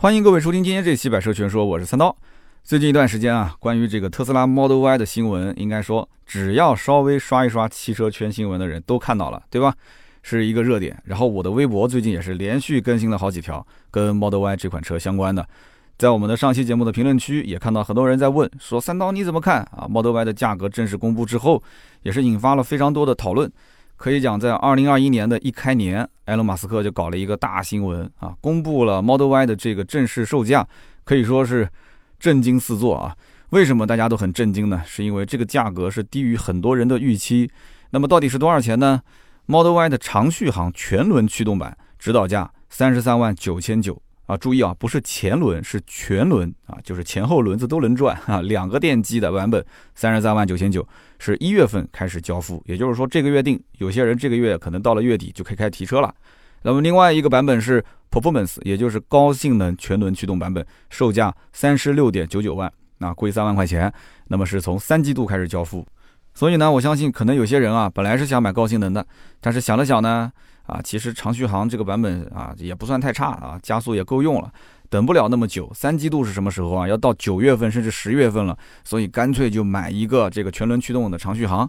[0.00, 2.16] 欢迎各位收听今天这期《百车全说》，我是三刀。
[2.62, 9.74] 最近一段时间啊，关于这个特斯拉 Model Y 的新闻，应该说只要稍微刷一刷汽车圈新闻的人都看到了，对吧？
[10.22, 10.96] 是一个热点。
[11.04, 15.44] 然后我的微博最近也是连续更新了好几条跟 Model Y 这款车相关的。
[15.98, 21.60] 在我们的上期节目的评论区也看到很多人在问，说三刀你怎么看啊？Model Y 的价格正式公布之后，
[22.04, 23.50] 也是引发了非常多的讨论。
[23.98, 30.66] 可以讲，在二零二一年的一开年，埃隆·马斯克就搞了一个大新闻啊，公布了 Model Y 的这个正式售价，
[31.02, 31.68] 可以说是
[32.20, 33.14] 震惊四座啊。
[33.50, 34.80] 为什么大家都很震惊呢？
[34.86, 37.50] 是因为这个价格是低于很多人的预期。
[37.90, 39.02] 那么到底是多少钱呢
[39.46, 44.00] ？Model Y 的长续航全轮驱动版指导价三十三万九千九。
[44.28, 49.64] 啊，注意啊，不是前轮，是全轮啊，就是前后轮子都能转啊，两个电机的版本，
[49.94, 50.86] 三十三万九千九，
[51.18, 56.14] 是一月份开始交付，也就是说这个月定，有些人这个月可能到了月底就可以开提车了。
[56.60, 63.90] 那么另外一个版本是 Performance，也就是高性能全轮驱动版本，售价三十六点九九万，那贵三万块钱，
[64.26, 65.86] 那么是从三季度开始交付。
[66.34, 69.06] 所以呢，我相信可能有些人啊，本来是想买高性能的，
[69.40, 70.30] 但是想了想呢。
[70.68, 74.52] 啊，其实长续航这个版本啊也不算太差啊，加速也够用了，
[74.90, 75.72] 等不了那么久。
[75.74, 76.86] 三季度是什么时候啊？
[76.86, 81.68] 要到九月份甚至十月份了，所以干脆就买一个这个全轮驱动的长续航。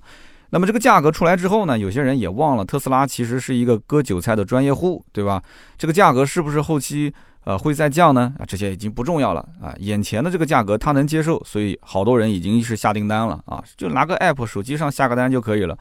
[0.49, 5.41] 那么这个价格出来之后呢，有些人也忘了特斯拉其实是一个割韭菜的专业户，对吧？
[5.77, 7.13] 这个价格是不是后期
[7.45, 8.33] 呃会再降呢？
[8.37, 15.77] 啊，这些已经不重要了啊，眼前的这个价格他能接受，所以好多人已经是下订单了啊，就拿个 app 手机上下个单就可以了。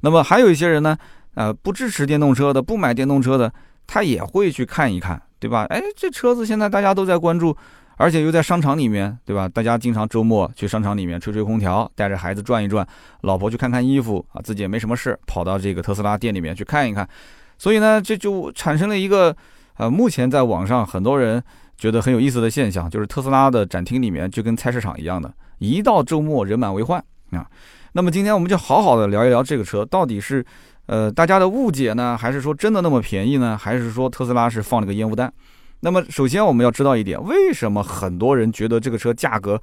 [0.00, 0.96] 那么还有一些人呢？
[1.34, 3.50] 呃，不支持电动车的，不买电动车的，
[3.86, 5.64] 他也会去看一看，对吧？
[5.70, 7.56] 哎，这车子现在大家都在关注，
[7.96, 9.48] 而且又在商场里面，对吧？
[9.48, 12.86] 大家经常周末去商场里面吹吹空调，带着孩子转一转，
[13.22, 17.08] 老婆去看看衣服啊，自己也没什么事，跑到这个特斯拉店里面去看一看。
[17.56, 19.34] 所以呢，这就产生了一个，
[19.78, 21.42] 呃，目前在网上很多人
[21.78, 27.46] 觉得很有意思的现象，就是特斯拉的展厅里面就跟菜市场一样的，一到周末人满为患啊。
[27.94, 30.44] 那么今天我们就好好的聊一聊这个车到底是。
[30.86, 33.56] 呃，大家的误解呢，还是说真的那么便宜呢？
[33.56, 35.32] 还是说特斯拉是放了个烟雾弹？
[35.80, 39.60] 那么首先我们要知道一点，为什么很多人觉得这个车价格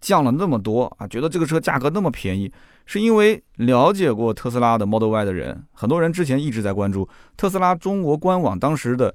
[0.00, 1.06] 降了那么多啊？
[1.06, 2.50] 觉得这个车价格那么便宜，
[2.86, 9.14] 是因为了解过特斯拉的 Model Y 的人，很多人之前一直在关注特斯拉中国官网当时的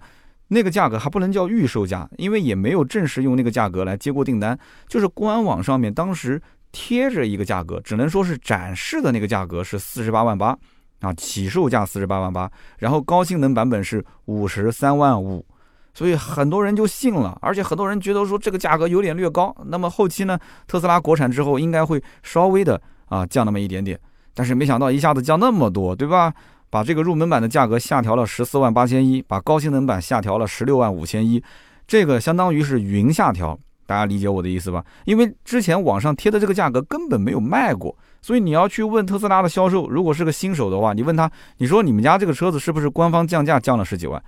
[0.50, 6.42] 那个价格还不能叫预售价，因为也没有正式用那个价格来接过订单，就是官网上面当时
[6.72, 10.58] 贴着一个价格，只能说是展示的那个价格是四十八万八。
[11.01, 15.45] 啊，起售价四十八万八，然后高性能版本是五十三万五，
[15.94, 19.56] 所以很多人就信了，而且很多人觉得说这个价格有点略高。
[19.66, 24.00] 那么后期呢，特斯拉国产之后应该会稍微的啊降那么一点点，
[24.33, 26.33] 但是没想到一下子降那么多，对吧？
[26.69, 31.41] 把这个入门版的价格下调了十四万八千一，把高性能版下调了十六万五千一，
[31.88, 34.83] 这个相当于是云下调，大家理解我的意思吧？
[35.06, 37.95] 因为之前网上贴的这个价格根本没有卖过。
[38.25, 44.19] 所以你要去问特斯拉的销售，如果是个新手的话，你问他，你说你们家这个车子是不是官方降价降了十几万？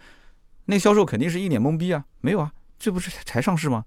[0.66, 3.84] 那销售肯定是一脸懵逼啊，没有啊，这不是才上市吗？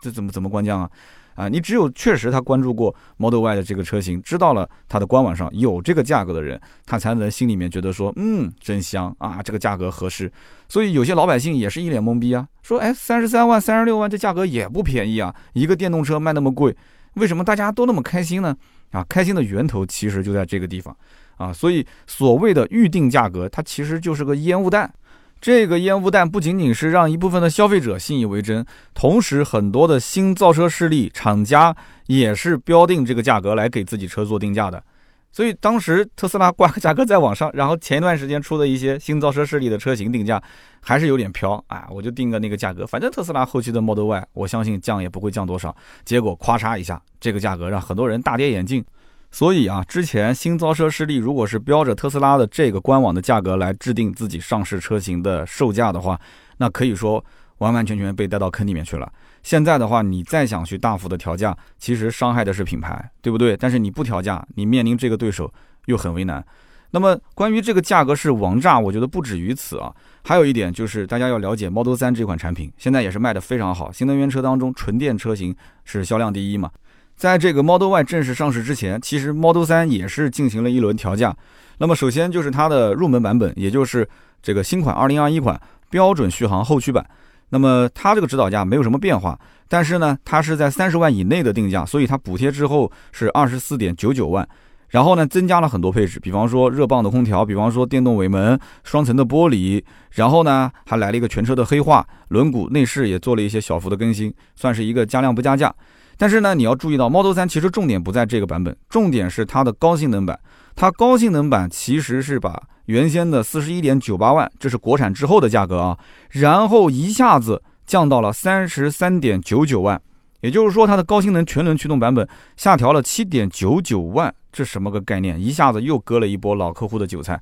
[0.00, 0.90] 这怎么怎么官降啊？
[1.34, 10.32] 啊，你只有确实他关注过 Model Y 的这个车型，知道了它的官网上有这个价格的人，他才能心里面觉得说，嗯，真香啊，这个价格合适。
[10.70, 16.74] 所以有些老百姓也是一脸懵逼啊，说，哎，三十三万、三十六万，这价格也不便宜啊，一个电动车卖那么贵，
[17.16, 18.56] 为什么大家都那么开心呢？
[18.90, 20.96] 啊，开心的源头其实就在这个地方，
[21.36, 24.92] 啊，所以所谓的预定价格，它其实就是个烟雾弹。
[25.40, 31.74] 这个烟雾弹不仅仅是让一部分的消费者信以为真，同时很多的新造车势力厂家
[32.08, 34.82] 也是标定这个价格来给自己车做定价的。
[35.32, 40.42] 所以当时特斯拉挂个价格在网上，然后前一段时间出的一些新造车势力的车型定价
[40.80, 45.74] 还是有点飘啊，我就定个那个价格，反正特斯拉后期的 Model Y，我相信降也不会降多少。
[46.04, 48.84] 结果咔嚓一下，这个价格让很多人大跌眼镜。
[49.32, 56.20] 所以啊，之前新造车势力如果是标着特斯拉的这个官网的价格来制定自己上市车型的售价的话，
[56.56, 57.24] 那可以说
[57.58, 59.08] 完完全全被带到坑里面去了。
[59.42, 63.56] 现在的话，你再想去大幅的调价，其实伤害的是品牌，对不对？
[63.56, 65.52] 但是你不调价，你面临这个对手
[65.86, 66.44] 又很为难。
[66.92, 69.94] 那么关于这个价格是王炸，我觉得不止于此啊。
[70.22, 73.92] 还有一点就是大家要了解 Model 3这款产品，现在也是卖的非常好。
[73.92, 75.54] 新能源车当中，纯电车型
[75.84, 76.70] 是销量第一嘛。
[77.16, 81.36] 在这个 Model Y 正式上市之前，其实 Model 3也是进行了一轮调价。
[81.78, 84.08] 那么首先就是它的入门版本，也就是
[84.42, 87.06] 这个新款2021款标准续航后驱版。
[87.50, 89.38] 那么它这个指导价没有什么变化，
[89.68, 94.48] 但是呢，它是在三十万以内的定价，所以它补贴之后是二十四点九九万。
[94.88, 99.80] 然后呢，增加了很多配置，比方说热泵的空调，比方说电动尾门、双层的玻璃，
[100.10, 105.72] 然后呢，还来了一个全车的黑化，轮毂、内饰也做了一些小幅的更新，算是一个加量不加价。
[106.20, 110.38] 但是呢，你要注意到，Model 3其实重点不在这个版本，重点是它的高性能版。
[110.76, 119.98] 它高性能版其实是把原先的四十一点九八万，这是国产之后的价格啊，然后一下子降到了三十三点九九万。
[120.42, 125.42] 也就是说，它的高性能全轮驱动版本下调了七点九九万，这什么个概念？
[125.42, 127.40] 一下子又割了一波老客户的韭菜。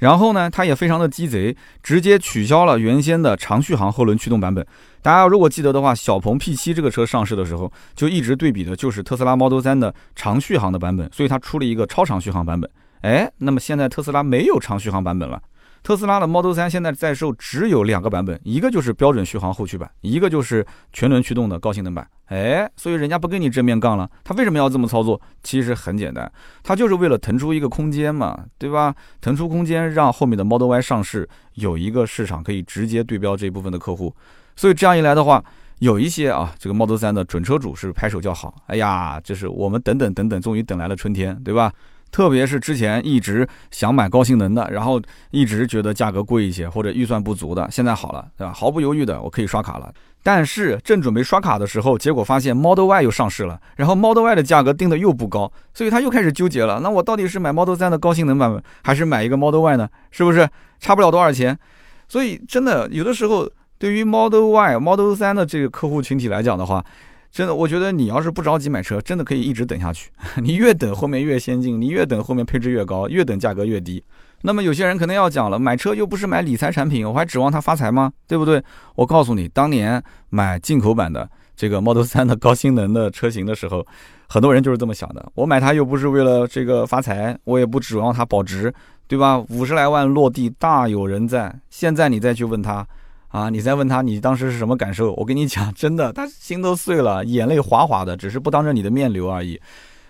[0.00, 4.66] 然后呢，它也非常的鸡贼，直接取消了原先的长续航后轮驱动版本。
[5.00, 12.70] 大家如果记得的话，小鹏 P7 这个车上市的时候，就一直对比的就是特斯拉 Model 3的长续航的版本，所以它出了一个超长续航版本。
[13.02, 15.40] 哎，那么现在特斯拉没有长续航版本了。
[15.82, 22.06] 特斯拉的 Model 3现在在售只有两个版本，一个就是标准续航后驱版，一个就是全轮驱动的高性能版。
[22.26, 25.20] 哎，所以人家不跟你正面杠了，他为什么要这么操作？
[25.42, 26.30] 其实很简单，
[26.62, 28.94] 他就是为了腾出一个空间嘛，对吧？
[29.20, 34.14] 腾出空间，让后面的 Model Y 上市有一个市场可以直接对标这一部分的客户。
[34.54, 35.42] 所以这样一来的话，
[35.78, 38.54] 有一些啊，这个 Model 3的准车主是拍手叫好。
[38.66, 41.72] 哎呀，这是我们等等等等，终于等来了春天，对吧？
[42.10, 48.52] 特别是之前一直想买高性能的，然后一直觉得价格贵一些或者预算不足的，现在好了，对吧？
[48.52, 49.92] 毫不犹豫的，我可以刷卡了。
[50.22, 56.80] 但是正准备刷卡的时候，结果发现 Model Y 又上市了，然后 Model Y 的价格定的又不高，所以他又开始纠结了。
[56.80, 59.88] 那我到底是买 Model 3的高性能版本，还是买一个 Model Y 呢？
[60.10, 60.46] 是不是
[60.78, 61.58] 差不了多少钱？
[62.06, 63.48] 所以真的有的时候，
[63.78, 66.84] 对于 Model Y、Model 3的这个客户群体来讲的话，
[67.32, 70.10] 真的，我觉得你要是不着急买车，真的可以一直等下去。
[70.42, 74.02] 你越等后面越先进，你越等后面配置越高，越等价格越低。
[74.42, 78.12] 那么有些人可能要讲了，买车又不是买理财产品，我还指望它发财吗？
[78.26, 78.62] 对不对？
[78.96, 83.86] 我告诉你，当年买进口版的这个 Model 3的高性能的车型的时候，
[84.28, 85.30] 很多人就是这么想的。
[85.34, 88.72] 我买它又不是为了这个发财，我也不指望它保值，
[89.06, 89.38] 对吧？
[89.50, 91.54] 五十来万落地大有人在。
[91.68, 92.84] 现在你再去问他。
[93.30, 95.12] 啊，你再问他你当时是什么感受？
[95.14, 99.60] 我跟你讲，真的，他心都碎了，眼泪哗哗的，只是不当着你的面流而已。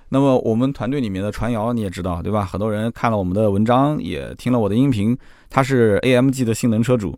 [0.08, 2.44] 那么我们团队里面的传谣你也知道，对吧？
[2.44, 5.16] 很多人看了我们的文章，也听了我的音频，
[5.50, 7.16] 他是 AMG 的性能车主，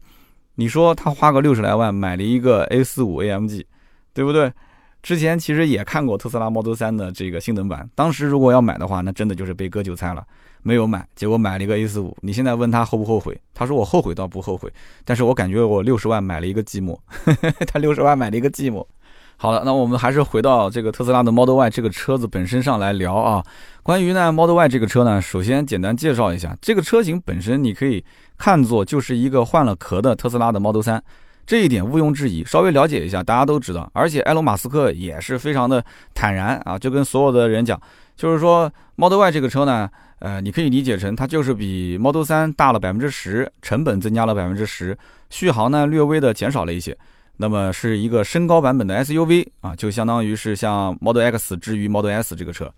[0.57, 3.65] 你说他花个六十来万买了一个 A45 AMG，
[4.13, 4.53] 对不对？
[5.03, 10.25] 之前其实也看过特斯拉 Model 3的这个性能版，当时如果要买的话，那真的就是被割韭菜了。
[10.63, 12.17] 没有买，结果买了一个 A 四五。
[12.21, 13.39] 你现在问他后不后悔？
[13.53, 14.73] 他说我后悔倒不后悔，
[15.05, 16.97] 但是我感觉我六十万买了一个寂寞。
[17.67, 18.85] 他六十万买了一个寂寞。
[19.37, 23.43] 好了，那我们还是回到这个特斯拉的 Model Y 这个车子本身上来聊啊。
[23.83, 28.05] 关于呢 Model Y 这个车呢，首先简单介绍一下，这个车型本身你可以
[28.39, 31.01] 看作就是一个换了壳的特斯拉的 Model 3，
[31.45, 32.45] 这一点毋庸置疑。
[32.45, 33.91] 稍微了解一下，大家都知道。
[33.95, 35.85] 而且埃隆·马斯克也是非常的
[36.15, 37.81] 坦然啊，就跟所有的人讲，
[38.17, 39.91] 就是说 Model Y 这个车呢。
[40.25, 44.97] 呃，你可以理解成它就是比 Model 3大了百分之十，成本增加了百分之十，
[45.31, 46.97] 续航呢略微的减少了一些，
[47.39, 52.73] 那么是一个升高版本的 SUV 啊，就相当于是像 Model X 至于 Model S 这个车，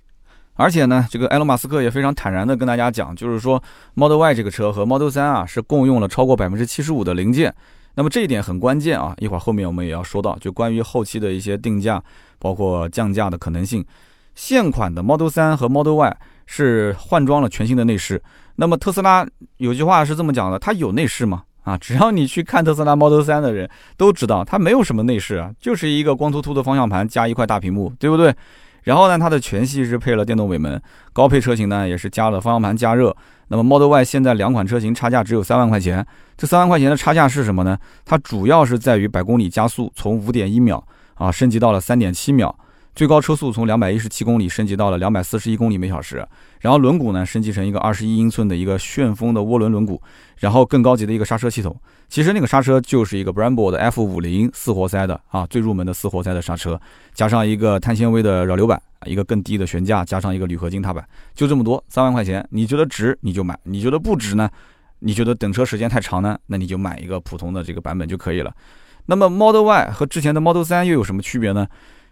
[0.54, 7.54] 而且呢，这个埃隆马斯克也非常坦然的跟大家讲，就是说 Model Y 这个车和 Model 3啊是共用了超过百分之七十五的零件，
[7.94, 12.02] 那么这一点很关键啊，一会儿后面我们也要说到，就关于后期的一些定价，
[12.38, 13.84] 包括降价的可能性，
[14.34, 16.16] 现款的 Model 3和 Model Y。
[16.46, 18.22] 是换装了全新的内饰。
[18.56, 19.26] 那么特斯拉
[19.56, 21.44] 有句话是这么讲的：它有内饰吗？
[21.62, 23.66] 啊， 只要你去看特斯拉 Model 3的人
[23.96, 28.34] 都知道，它没有什么内饰啊，就是一个光秃秃的方向盘加一块大屏幕，对不对？
[28.82, 30.78] 然后呢，它的全系是配了电动尾门，
[31.14, 33.16] 高配车型呢也是加了方向盘加热。
[33.48, 36.06] 那么 Model Y 现在两款车型差价只有三万块钱，
[36.36, 37.78] 这三万块钱的差价是什么呢？
[38.04, 42.54] 它主要是在于百公里加速从五点一秒啊升级到了三点七秒。
[42.94, 46.24] 最高车速从两百一十七公里升级到了两百四十一公里每小时，
[46.60, 49.98] 然后轮毂呢升级成一个二十一英寸的一个旋风的涡轮轮毂，
[50.38, 51.76] 然后更高级的一个刹车系统。
[52.08, 56.80] 其实那个刹车就是一个 Brembo 的 F 五零四活塞的啊，最入门的四活塞的刹车，
[57.12, 64.48] 加上一个碳纤维的扰流板，一个更低的悬架，加上一个铝合金踏板，就这么多，三万块钱，你觉得值你就买，你觉得不值呢？
[65.00, 66.38] 你觉得等车时间太长呢？
[66.46, 68.54] 那你就买一个普通的这个版本就可以了。
[69.06, 71.66] 那么 Model Y 和之前的 Model 3又有什么区别呢？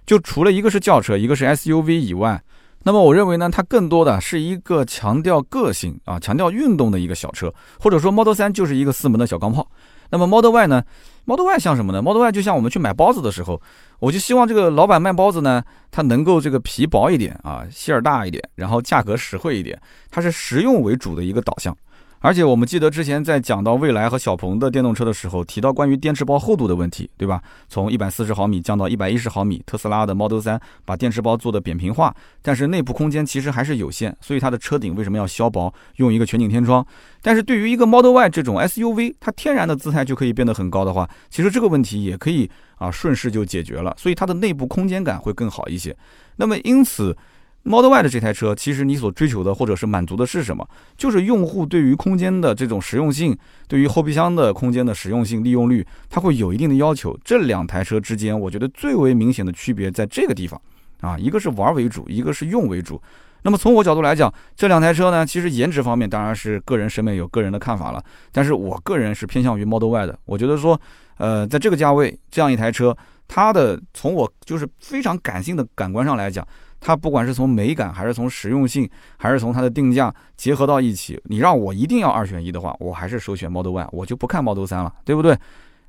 [0.05, 2.43] 就除了一个是轿车，一个是 SUV 以外，
[2.85, 9.67] 那么我认为呢，它更多的是一个强调个性啊、强调运动的一个小车，或者说 Model 3就是一个四门的小钢炮。
[10.11, 10.83] 那么 Model Y 呢
[11.25, 13.63] ？Model Y 像什么呢？Model Y 就像我们去买包子的时候，
[14.01, 19.81] 我就希望这个老板卖包子呢，它能够这个皮薄一点啊，馅儿大一点，然后价格实惠一点，
[20.11, 21.75] 它是实用为主的一个导向。
[22.23, 27.43] 而且我们记得之前在讲到蔚来和小鹏的电动车的时候，提到关于电池包厚度的问题，对吧？
[27.69, 36.87] 从一百四十毫米降到一百一十毫米，特斯拉的 Model 3把电池包做的扁平化，但是内部空间其实还是有限，所以它的车顶为什么要削薄，用一个全景天窗？
[37.21, 45.97] 但是对于一个 Model Y 这种 SUV，它天然的姿态就可以变得很高的话，其实这个问题也可以啊顺势就解决了，所以它的内部空间感会更好一些。
[46.37, 47.17] 那么因此。
[47.65, 50.69] Model Y 的这台车，其实你所追求的或者是满足的是什么？
[50.97, 53.37] 就是用户对于空间的这种实用性，
[53.69, 57.17] 对于后备箱的空间的实用性利用率，它会有一定的要求。
[57.25, 60.61] 这两台车之间，我觉得最为明显的区别在这个地方
[61.01, 63.01] 啊，一个是玩为主，一个是用为主。
[63.45, 68.03] 那么从我角度来讲，这两台车呢，其实颜值方面当然是个人审美有个人的看法了，
[68.33, 70.19] 但是我个人是偏向于 Model Y 的。
[70.25, 70.81] 我觉得说，
[71.19, 72.97] 呃，在这个价位，这样一台车，
[73.29, 76.45] 它的从我就是非常感性的感官上来讲。
[76.85, 85.39] 它不管是从美感，还是从实用性，还是从它的定价结合到一起，你让我一定要二选一的话，我还是首选 Model Y，我就不看 Model 3了，对不对？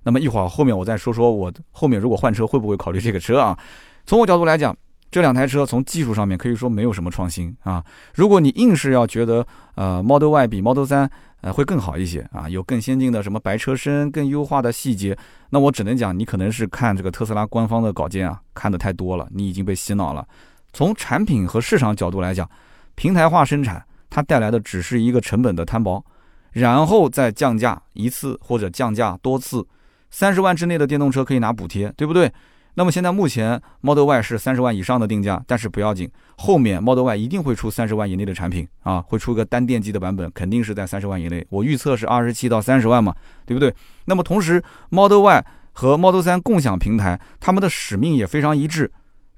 [0.04, 3.58] 那么一会儿后面我再说说我后面如果换车会不会考虑这个车啊？
[4.06, 4.76] 从我角度来讲，
[5.10, 7.84] 这两台车从技术上面可以说没有什么创新啊。
[8.14, 9.44] 如果你硬是要觉得
[9.76, 11.10] 呃 Model Y 比 Model 3
[11.42, 15.18] 呃会更好一些啊，有更先进的什么白车身、更优化的细节，
[15.50, 20.28] 那我只能讲你可能是看这个特斯拉官方的稿件啊看的太多了，你已经被洗脑了。
[20.74, 22.50] 从产品和市场角度来讲，
[22.96, 26.04] 平台化生产它带来的只是一个成本的摊薄，
[26.52, 29.66] 然后再降价一次或者降价多次，
[30.10, 32.32] 三十万之内的电动车可以拿补贴，对不对？
[32.76, 41.46] 那么现在目前 Model Y 是三十万以上的定价，但是不要紧，后面 Model Y 一定会出三十万以内的产品啊，会出个单电机的版本，肯定是在三十万以内。
[41.52, 43.16] 我预测是二十七到三十万嘛，
[43.46, 43.72] 对不对？
[44.06, 48.92] 那么同时 Model Y 和 Model 3共享平台，他们的使命也非常一致。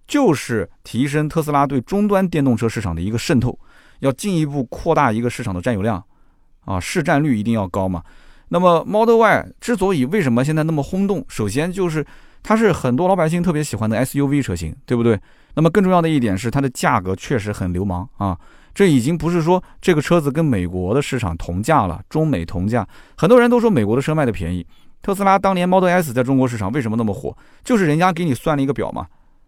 [0.07, 3.57] 就是提升特斯拉对终端电动车市场的一个渗透，
[4.00, 6.03] 要进一步扩大一个市场的占有量，
[6.65, 8.03] 啊，市占率一定要高嘛。
[8.50, 12.05] 那么 Model Y 之所以为什么现在那么轰动，首先就是
[12.43, 15.19] 它是很多老百姓特别喜欢的 SUV 车型，对不对？
[15.55, 18.38] 那么更重要的一点是它的价格确实很流氓啊，
[18.75, 22.88] 这已经不是说这个车子跟美国的市场同价了，中美同价。
[23.17, 24.65] 很多人都说美国的车卖的便宜，
[25.01, 27.35] 特斯拉当年 Model S 在中国市场为什么那么火？
[27.63, 29.07] 就是人家给你算了一个表嘛。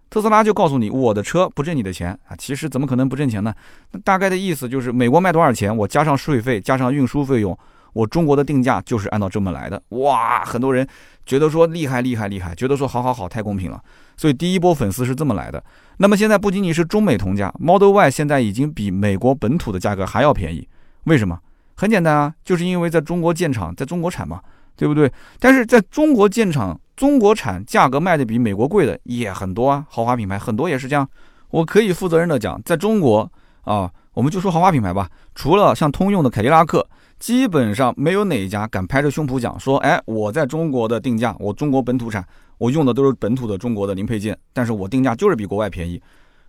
[0.09, 2.35] 特斯拉就告诉你，我的车不挣你的钱啊！
[2.37, 3.53] 其实怎么可能不挣钱呢？
[3.91, 7.57] 那大概的意思就是，美国卖多少钱，我加上税费，加上运输费用，
[7.93, 9.81] 我中国的定价就是按照这么来的。
[9.89, 10.87] 哇，很多人
[11.25, 13.81] 觉得说厉害厉害厉害，觉得说好好好，太公平了。
[14.15, 15.61] 所以第一波粉丝是这么来的。
[15.97, 20.67] 那么现在不仅仅是中美同价，Model Y 现在已经比美国本土的价格还要便宜。
[21.03, 21.37] 为什么？
[21.75, 24.41] 很简单啊，就是因为在中国建厂，在中国产嘛，
[24.77, 25.11] 对不对？
[25.39, 26.79] 但是在中国建厂。
[26.97, 31.07] 中国产价格卖的比美国贵的也很多啊，豪华品牌很多也是这样。
[31.51, 33.31] 我可以负责任的讲，在中国
[33.61, 36.83] 啊，我们就说豪华品牌吧，除了像通用的凯迪拉克，
[37.19, 42.25] 基本上没有哪一家敢拍着胸脯讲说，哎，我在中国的定价，我中国本土产，
[42.57, 46.01] 我用的都是本土的中国的零配件，但是我定价就是比国外便宜。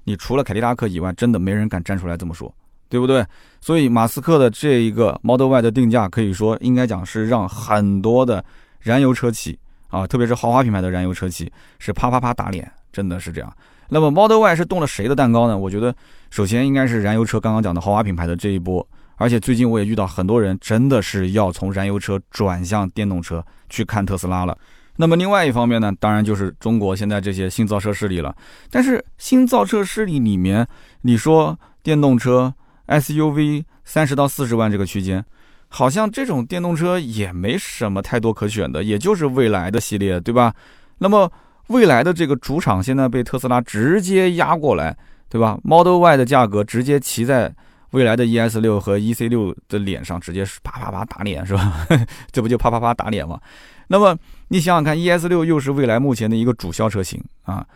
[0.04, 2.50] 你除了凯迪拉克以外，真的没人敢站出来这么说，
[2.88, 3.24] 对不对？
[3.60, 8.44] 所以马斯克的这一个 Model Y 的定价，可以说应该讲是让很多的
[8.80, 9.58] 燃油车企。
[9.88, 13.50] 啊，特别是豪华品牌的燃油车企是啪啪啪打脸，真的是这样。
[13.88, 15.56] 那么 Model Y 是动了谁的蛋糕呢？
[15.56, 15.94] 我觉得
[16.28, 24.54] 首先应该是燃油车刚刚讲的豪华品牌的这一波，而且最近我也遇到很多人真的是要从燃油车转向电动车去看特斯拉了。
[24.96, 28.36] 那么另外一方面呢，当然就是中国现在这些新造车势力了。
[28.70, 30.68] 但是新造车势力里面，
[31.00, 32.52] 你说电动车
[32.88, 35.24] SUV 三十到四十万这个区间。
[35.70, 40.54] 好像这种电动车也没什么太多可选的，也就是未来的系列，对吧？
[40.96, 41.30] 那么
[41.66, 44.96] 未来的这个主场现在被特斯拉直接压过来，
[45.28, 47.54] 对吧？Model Y 的价格直接骑在
[47.90, 51.86] 未来的 ES 六和 EC 六的脸上，直接啪啪啪打脸，是吧？
[52.32, 53.38] 这不就啪啪啪打脸吗？
[53.88, 54.16] 那么
[54.48, 57.66] 你想想看，ES 六又是未来目前的一个主销车型啊。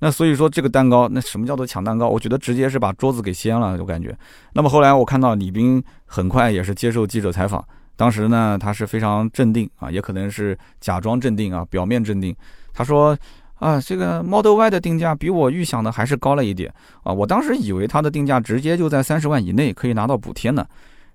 [0.00, 2.08] 那所以说这个蛋糕，那什么叫做抢蛋糕？
[2.08, 4.16] 我觉得直接是把桌子给掀了，我感觉。
[4.52, 7.64] 那么后来我看到李斌很快也是接受记者采访，
[7.96, 12.34] 当时呢他是非常镇定啊，也可能是假装镇定啊，表面镇定。
[12.72, 13.18] 他说
[13.56, 20.66] 啊，这个 Model Y 的定价比我预想的还是高了一点啊，我当时以为它的定价直接就在三十万以内可以拿到补贴呢。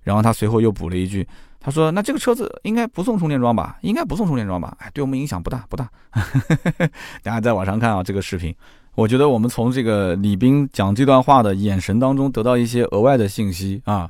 [0.03, 1.25] 然后他随后又补了一句。
[1.65, 3.77] 他说：“那这个车子应该不送充电桩吧？
[3.83, 4.75] 应该不送充电桩吧？
[4.79, 5.89] 哎，对我们影响不大，不大。
[7.23, 8.53] 大家在网上看啊，这个视频，
[8.95, 14.09] 我觉得我们从这个李斌讲这段话的眼神当中得到一些额外的信息啊。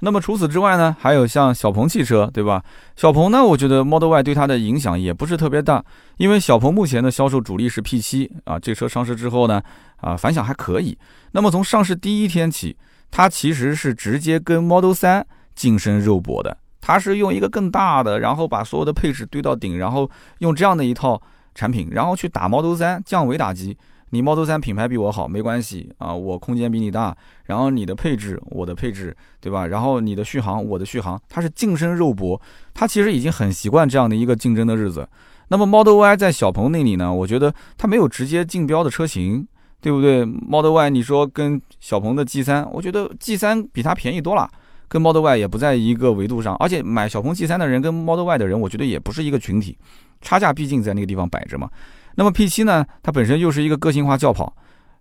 [0.00, 2.62] 那么除此之外呢，还有像小鹏汽车，对吧？
[2.94, 5.82] 小鹏呢，我觉得 Model Y 对它的影响也不是特别大，
[6.18, 9.62] 因为小鹏目前的销售主力是 P7 啊，这车上市之后呢，
[9.96, 10.98] 啊，反响还可以。
[11.30, 12.76] 那么从上市第一天起，
[13.10, 20.10] 它其实是直接跟 Model 3近身肉搏的。”它是用一个更大的，然后把所有的配置堆到顶，然后
[20.40, 21.18] 用这样的一套
[21.54, 23.78] 产品，然后去打 Model 3降维打击。
[24.10, 29.68] 你 Model 3品牌比我好没关系啊，我空间比你大，然后你的配置我的配置，对吧？
[29.68, 32.38] 然后你的续航我的续航，它是近身肉搏，
[32.74, 35.08] 它其实已经很习惯这样的一个竞争的日子。
[35.48, 39.46] 那么 Model Y 在小鹏那里呢，我觉得它没有直接竞标的车型，
[39.80, 44.50] 对不对？Model Y 你说跟小鹏的 G3，我觉得 G3 比它便宜多了，
[44.92, 49.74] 跟 Model Y 也不在一个维度上，而且买小鹏 G3 的人跟 Model Y 的人，我觉得也不是一个群体，
[50.20, 51.66] 差价毕竟在那个地方摆着嘛。
[52.14, 52.84] 那么 P7 呢？
[53.02, 54.54] 它本身又是一个个性化轿跑，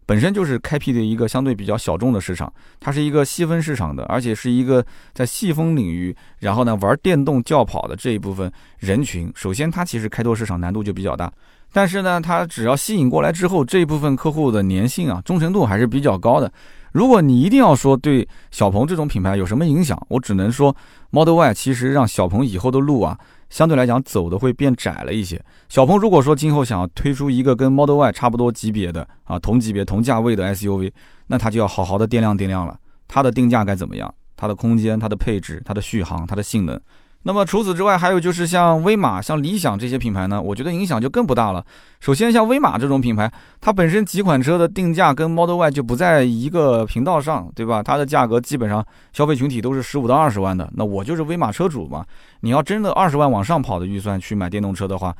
[0.05, 4.81] 本身就是开辟的一个相对比较小众的市场，它是一个细分市场的，而且是一个
[5.13, 9.29] 在细分领域，然后呢玩电动轿跑的这一部分人群。
[9.35, 11.29] 首先，它其实开拓市场难度就比较大，
[11.73, 16.49] 但是呢，它只要吸引过来之后，这一部分客户的粘性啊、忠诚度还是比较高的。
[16.91, 20.75] 如果你一定要说对小鹏这种品牌有什么影响，我只能说
[21.09, 23.17] Model Y 其实让小鹏以后的路啊。
[23.49, 25.43] 相对来讲，走的会变窄了一些。
[25.67, 30.89] 小鹏如果说今后想要推出一个跟 Model Y 差不多级别的啊，同级别、同价位的 SUV，
[31.27, 32.77] 那它就要好好的掂量掂量了。
[33.09, 34.13] 它的定价该怎么样？
[34.37, 36.79] 它的空间、它的配置、它的续航、它的性能。
[37.23, 41.63] 那么除此之外，还有就是像威马、像理想这些品牌呢，我觉得影响就更不大了。
[41.99, 47.83] 首先，像威马这种品牌，它本身几款车的定价跟 Model Y 就不在一个频道上，对吧？
[47.83, 50.67] 它的价格基本上消费群体都是十五到二十万的。
[50.73, 52.03] 那我就是威马车主嘛，
[52.39, 55.15] 你要真的二十万往上跑的预算去买电动车的话，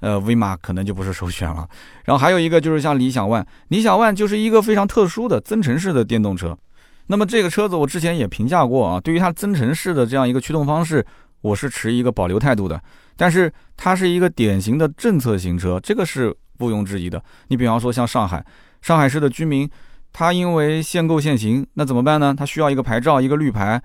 [0.00, 1.64] 呃，威马可能就不是首选了。
[2.04, 6.58] 然后还有一个就是像理想 ONE，理想 ONE 就是一个非常特殊的增程式的电动车。
[7.06, 11.06] 那么这个车子我之前也评价过啊，对于它增程式的这样一个驱动方式。
[11.44, 12.80] 我是持一个保留态度的，
[13.18, 17.22] 但是它是一个典型的政策型车，这个是毋庸置疑的。
[17.48, 18.42] 你比方说像上海，
[18.80, 19.68] 上海市的居民，
[20.10, 22.34] 他因为限购限行，那怎么办呢？
[22.34, 23.78] 他需要一个牌照，一个绿牌，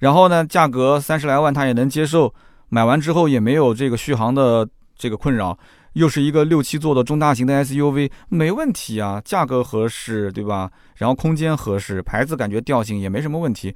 [0.00, 2.34] 然后呢，价格三十来万他也能接受，
[2.68, 5.58] 买完之后也没有这个续航的这个困扰，
[5.94, 10.70] 又是一个六七座的中大型的 SUV，没问题啊，价格合适，对吧？
[10.96, 13.74] 然后空间合适，牌子感觉调性也没什么问题。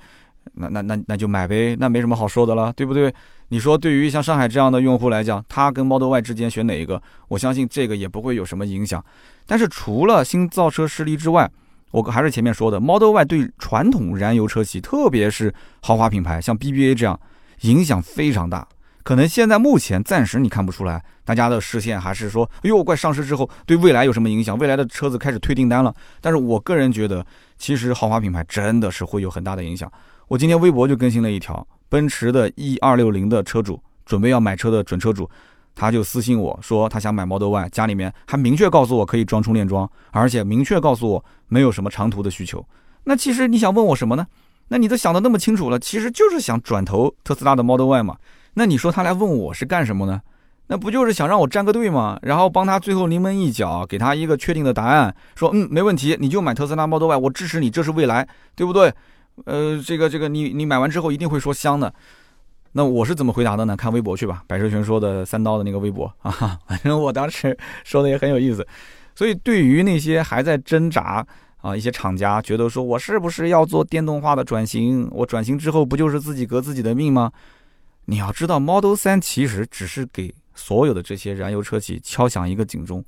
[0.54, 3.12] 那那那那就买呗，那没什么好说的了，对不对？
[3.48, 7.02] 你说对于像上海这样的用户来讲，他跟 Model Y 之间选哪一个？
[7.28, 9.04] 我相信这个也不会有什么影响。
[9.46, 11.50] 但是除了新造车势力之外，
[11.90, 17.18] 我还是前面说的，Model Y 对传统燃油车企，特别是豪华品牌，像 BBA 这样，
[17.62, 18.66] 影响非常大。
[19.02, 24.56] 可能现在目前暂时你看不出来，大家的视线还是说，哎呦，怪上市之后对未来有什么影响？
[24.58, 25.92] 未来的车子开始推订单了。
[26.20, 27.26] 但是我个人觉得，
[27.58, 29.90] 其实豪华品牌真的是会有很大的影响。
[30.30, 35.28] 我今天微博就更新了一条，奔驰的 E 二六零的车主准备要买车的准车主，
[35.74, 42.64] 他就私信我说他想买 Model Y，家里面还明确告诉我可以装充电桩，而且明确告诉我没有什么长途的需求。
[43.02, 44.24] 那其实你想问我什么呢？
[44.68, 48.16] 那你都想的那么清楚了，其实就是想转投特斯拉的 Model Y 嘛。
[48.54, 50.20] 那你说他来问我是干什么呢？
[50.68, 52.16] 那不就是想让我站个队吗？
[52.22, 58.94] 然后帮他最后临门一脚，给他一个确定的答案，说嗯没问题，你就买特斯拉 Model Y，我支持你，这是未来，对不对？
[59.44, 61.92] 呃，这个这个，你你买完之后一定会说香的。
[62.72, 63.76] 那我是怎么回答的呢？
[63.76, 66.30] 看微博去吧，百车全说的三刀的那个微博啊，
[66.68, 68.64] 反正我当时 说的也很有意思。
[69.14, 71.26] 所以对于那些还在挣扎
[71.62, 75.08] 啊，一些厂家觉得说我是不是要做电动化的转型？
[75.10, 77.32] 我转型之后不就是自己革自己的命吗？
[78.04, 83.04] 你要知道，Model 3其实只是给所有的这些燃油车企敲响一个警钟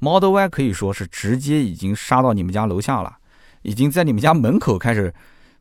[0.00, 3.18] ，Model Y 可以说是直接已经杀到你们家楼下了，
[3.62, 5.14] 已经在你们家门口开始。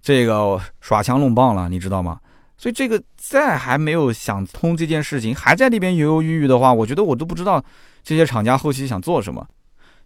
[0.05, 2.19] 这个耍枪弄棒了，你知道吗？
[2.59, 7.59] 所以这个再还没有想通这件事情，还在那边犹犹豫豫的话，我觉得我都不知道
[8.03, 9.43] 这些厂家后期想做什么。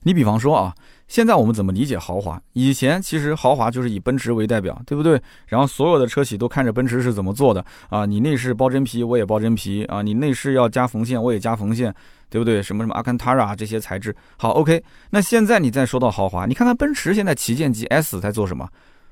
[0.04, 0.74] 你比方说啊，
[1.10, 2.42] 现在我们怎么理解豪华？
[2.54, 5.22] 以前其实豪华就是以奔驰为代表，对不对？
[5.48, 11.94] 然后所有的车企都看着奔驰是怎么做的啊，你内饰包真皮，我也包真皮啊，你内饰要加缝线，我也加缝线，
[12.30, 12.64] 对不对？
[12.64, 14.82] 什么什么阿坎塔拉这些材质，好，OK。
[15.10, 18.66] 那现在你再说到豪华，你看看奔驰现在旗舰级 S 在做什么？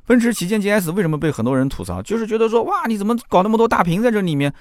[0.07, 2.01] 奔驰旗舰级 S 为什么被很多人吐槽？
[2.01, 4.51] 就是觉得说，哇，你怎么搞那么多大屏在这里面？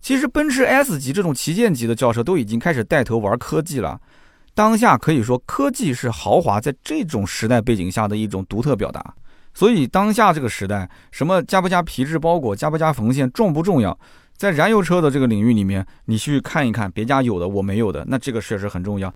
[0.00, 4.00] 其实奔驰 S 级这种旗舰级的轿车都已经开始带头玩科技了。
[4.54, 9.14] 当下可以说，科技是豪华在这种时代背景下的一种独特表达。
[9.52, 13.96] 所以当下这个时代，什么加不加皮质包裹，加不加缝线，重不重要？
[14.38, 19.12] 在燃油车的这个领域里面，你去看一看别家有的我没有的，那这个确实很重要。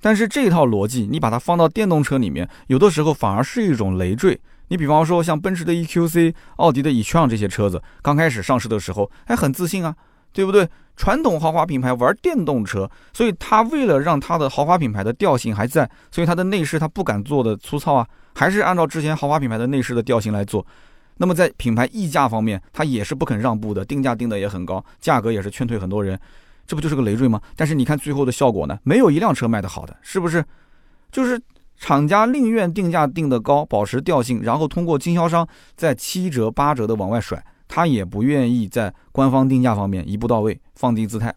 [0.00, 4.38] 但是这套逻辑，你把它放到电动车里面，有的时候反而是一种累赘。
[4.68, 9.94] 你比方说像奔驰的 EQC、奥迪的 e-tron 这些车子，刚开始上市的时候还很自信啊，
[10.32, 10.68] 对不对？
[10.96, 20.66] 传统豪华品牌玩电动车，所以它为了让它的豪华品牌的调性还在，所以它的内饰它不敢做的粗糙啊，还是按照之前豪华品牌的内饰的调性来做。
[21.18, 26.18] 那么在品牌溢价方面，它也是不肯让步的，定价定的也很高，价格也是劝退很多人，
[26.66, 27.40] 这不就是个累赘吗？
[27.54, 30.42] 但是你看最后的效果呢，没有一辆车卖的好的，是不是？
[31.12, 31.38] 就是
[31.78, 41.34] 厂家宁愿定价定得高，保持调性，然后通过经销商在七折八折的往外甩，他也不愿意在官方定价方面一步到位，放低姿态。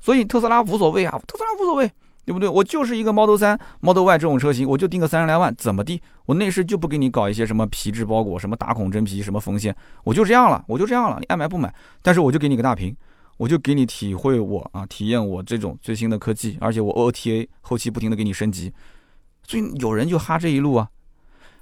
[0.00, 1.90] 所以特斯拉无所谓啊，特斯拉无所谓。
[2.24, 2.48] 对不对？
[2.48, 6.00] 我就是一个 Model 3、Model Y 这种车型，我就定个三十来万，怎么地？
[6.26, 11.18] 我内饰就不给你搞一些什么皮质包裹、什么打孔真皮、什么缝线，我就这样了，我就这样了。
[11.18, 11.74] 你爱买不买？
[12.00, 12.96] 但是我就给你个大屏，
[13.38, 18.72] 我就给你体会我啊，体验我这种最新的科技，而且我 OTA 后期不停的给你升级。
[19.46, 20.88] 所以有人就哈这一路啊。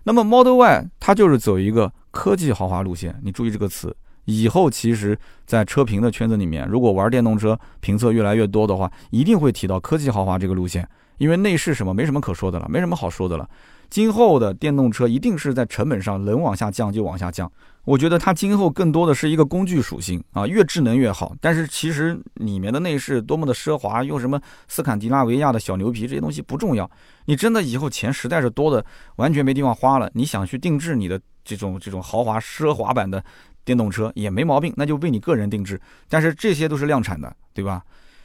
[0.05, 3.95] 那么 Model Y 它就是走一个科技豪华路线，你注意这个词。
[4.27, 10.89] 以后其实，在车评的圈子里面，如果玩电动车评测越来越多的话，一定会提到科技豪华这个路线，
[11.19, 13.49] 因为内饰什么没什么可说的了，没什么好说的了。
[13.91, 17.51] 今后的电动车一定是在成本上能往下降就往下降。
[17.85, 21.35] 我觉得它今后更多的是一个工具属性啊，越智能越好。
[21.41, 26.89] 但是其实里面的内饰多么的奢华，用什么斯堪的纳维亚的小牛皮这些东西不重要。
[27.25, 28.85] 你真的以后钱实在是多的
[29.17, 33.23] 完全没地方花了，你想去定制你的这种这种豪华奢华版的。
[33.63, 35.81] 电动车也没毛病，那就为你个人定制。
[36.09, 37.83] 但是这些都是量产的，对吧？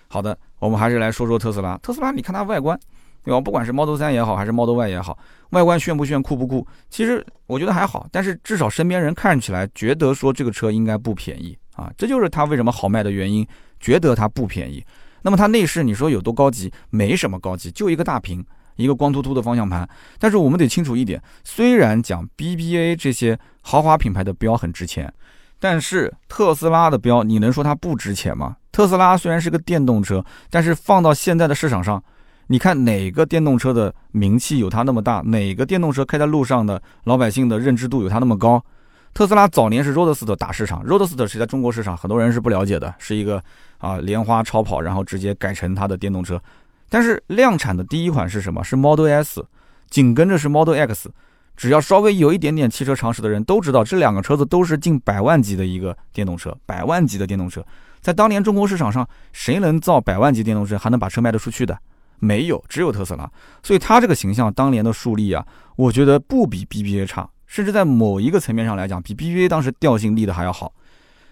[0.08, 1.78] 好的，我们还是来说说特斯拉。
[1.80, 2.80] 特斯拉，你看它外观，
[3.26, 3.42] 对吧？
[3.42, 5.18] 不管是 Model 3也好，还是 Model Y 也好，
[5.50, 6.66] 外观炫不炫、酷不酷？
[6.90, 8.08] 其实我觉得还好。
[8.12, 13.46] 但是至少身边人看起来觉得说这个车应该不便宜啊，这就是它为什么好卖的原因。
[13.80, 14.84] 觉得它不便宜。
[15.22, 16.72] 那么它内饰，你说有多高级？
[16.90, 18.44] 没什么高级，就一个大屏。
[18.78, 19.88] 一个光秃秃的方向盘，
[20.20, 25.14] 但是我们得清楚一点，虽然讲 BBA 这些豪华品牌的标很值钱，
[25.62, 28.58] 但是特斯拉的标你能说它不值钱吗？
[28.74, 32.04] 特斯拉虽然是个电动车，但是放到现在的市场上，
[32.48, 35.22] 你看哪个电动车的名气有它那么大？
[35.22, 38.64] 哪个电动车开在路上的老百姓的认知度有它那么高？
[39.14, 43.42] 特斯拉早年是 Roadster 打市场，Roadster 是在中国市场很多人是不了解的，是一个
[43.78, 46.40] 啊莲花超跑，然后直接改成它的电动车。
[46.90, 48.64] 但是量产的第一款是什么？
[48.64, 49.44] 是 Model S，
[49.90, 51.10] 紧跟着是 Model X。
[51.56, 56.56] 只要稍微有一点点汽车常识的人都知道，这两个车子都是近百万级的一个电动车。
[56.66, 57.66] 百万级的电动车，
[58.02, 61.78] 在当年中国市场上，谁能造百万级电动车还能把车卖得出去的？
[62.20, 63.30] 没有，只有特斯拉。
[63.64, 70.74] 所以它这个形象当年的树立啊，我觉得不比 BBA 差，甚至在某一个层面上来讲，比 BBA 当时调性立的还要好。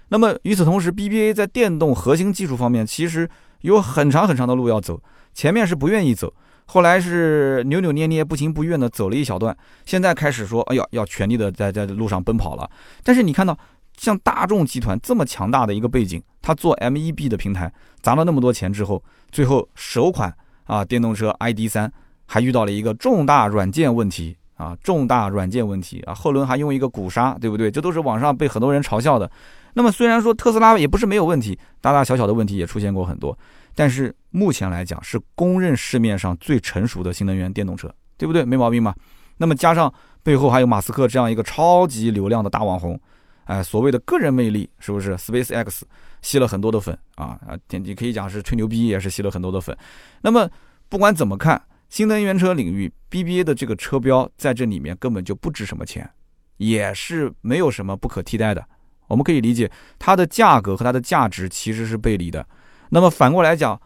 [0.10, 3.28] 那么与此同时，BBA 在电动核心技术方面，其实
[3.62, 5.02] 有很长很长的路要走。
[5.34, 6.32] 前面是不愿意走，
[6.65, 12.69] 后来是扭扭捏捏、不情不愿的走了一小段，现在开始说：“哎呀，要全力的在在路上奔跑了。”
[13.04, 13.58] 但是你看到
[13.98, 20.32] 像大众集团这么强大的一个背景，他做 MEB 的平台砸了那么多钱之后，最后首款
[20.65, 21.89] 啊电动车 ID.3
[22.26, 27.69] 还遇到了一个重大软件问题啊，重大软件问题啊，后轮还用一个鼓刹，对不对？
[27.69, 29.30] 这都是网上被很多人嘲笑的。
[29.73, 33.38] 那么虽然说特斯拉也不是没有问题，大大小小的问题也出现过很多。
[33.76, 38.45] 但是目前来讲，是公认市面上最成熟的新能源电动车，对不对？
[38.45, 38.95] 没毛病吧？
[39.38, 42.99] 那么加上背后还有马斯克这样一个超级流量的大网红，
[43.45, 45.86] 哎，所谓的个人魅力，是不是？Space X
[46.21, 49.77] 吸了很多的粉啊啊，你可以讲是吹牛逼，也是吸了很多的粉。
[50.21, 50.49] 那么
[50.88, 56.10] 不管怎么看，新能源车领域 BBA 的这个车标在这里面根本就不值什么钱，
[56.58, 58.65] 也是没有什么不可替代的。
[59.08, 62.45] 我们可以理解它的价格和它的价值其实是背离的。
[62.89, 63.79] 那么反过来讲，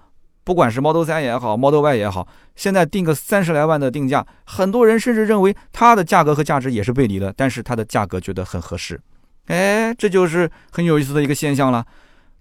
[0.43, 9.01] 不管是 Model 3也好，Model Y 也好，现在定个三十来万的定价，很多人甚至认为它的价格和价值也是背离的，但是它的价格觉得很合适。
[9.47, 11.85] 哎，这就是很有意思的一个现象了。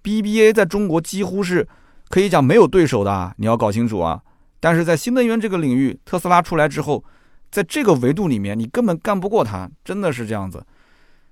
[0.05, 1.66] BBA 在中国几乎是
[2.09, 4.21] 可以讲没有对手的，你要搞清楚啊。
[4.61, 7.05] 但是在新能源这个领域，特斯拉出来之后，
[7.51, 10.64] 在这个维度里面，你根本干不过它，真的是这样子。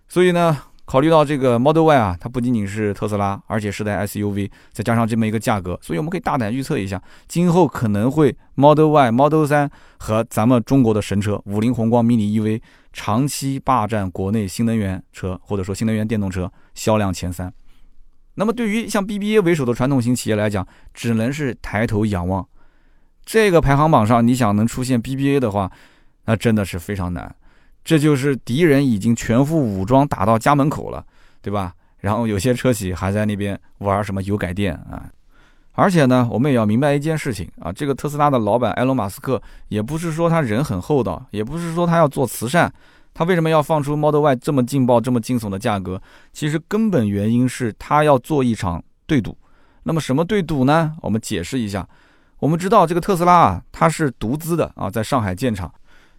[0.08, 0.58] 所以呢。
[0.86, 12.60] 考虑到这个 Model Y 啊，它不仅仅是特斯拉，而且是台 SUV，再加上这么一个价格，所以我们可以大胆预测一下，今后可能会 Model Y、Model 3和咱们中国的神车五菱宏光 mini EV
[12.92, 17.52] 长期霸占国内新能源车或者说新能源电动车销量前三。
[18.34, 22.46] 那么对于像 BBA 为首的传统型企业来讲，只能是抬头仰望
[23.24, 25.72] 这个排行榜上，你想能出现 BBA 的话，
[26.26, 27.34] 那真的是非常难。
[27.84, 31.04] 这就是敌人已经全副武装打到家门口了，
[31.42, 31.74] 对吧？
[31.98, 35.08] 然后有些车企还在那边玩什么油改电啊，
[35.72, 42.72] 而且呢，我们也要明白一件事情啊，这个特斯拉的老板埃隆·马斯克也不是说他人很厚道，也不是说他要做慈善，
[43.12, 46.00] 他为什么要放出 Model Y 这么劲爆、这么惊悚的价格？
[46.32, 49.36] 其实根本原因是他要做一场对赌。
[49.82, 50.94] 那么什么对赌呢？
[51.02, 51.86] 我们解释一下。
[52.38, 55.72] 我们知道这个特斯拉啊，它是独资的啊，在上海建厂。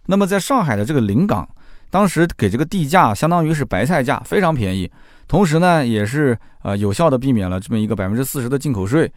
[0.06, 1.48] 那么在上海的这个临港，
[1.90, 4.90] 当时给这个地价相当于是白菜价，非常便宜。
[5.28, 9.10] 同时呢，也是呃有效的避免了这么一个百分之四十的进口税。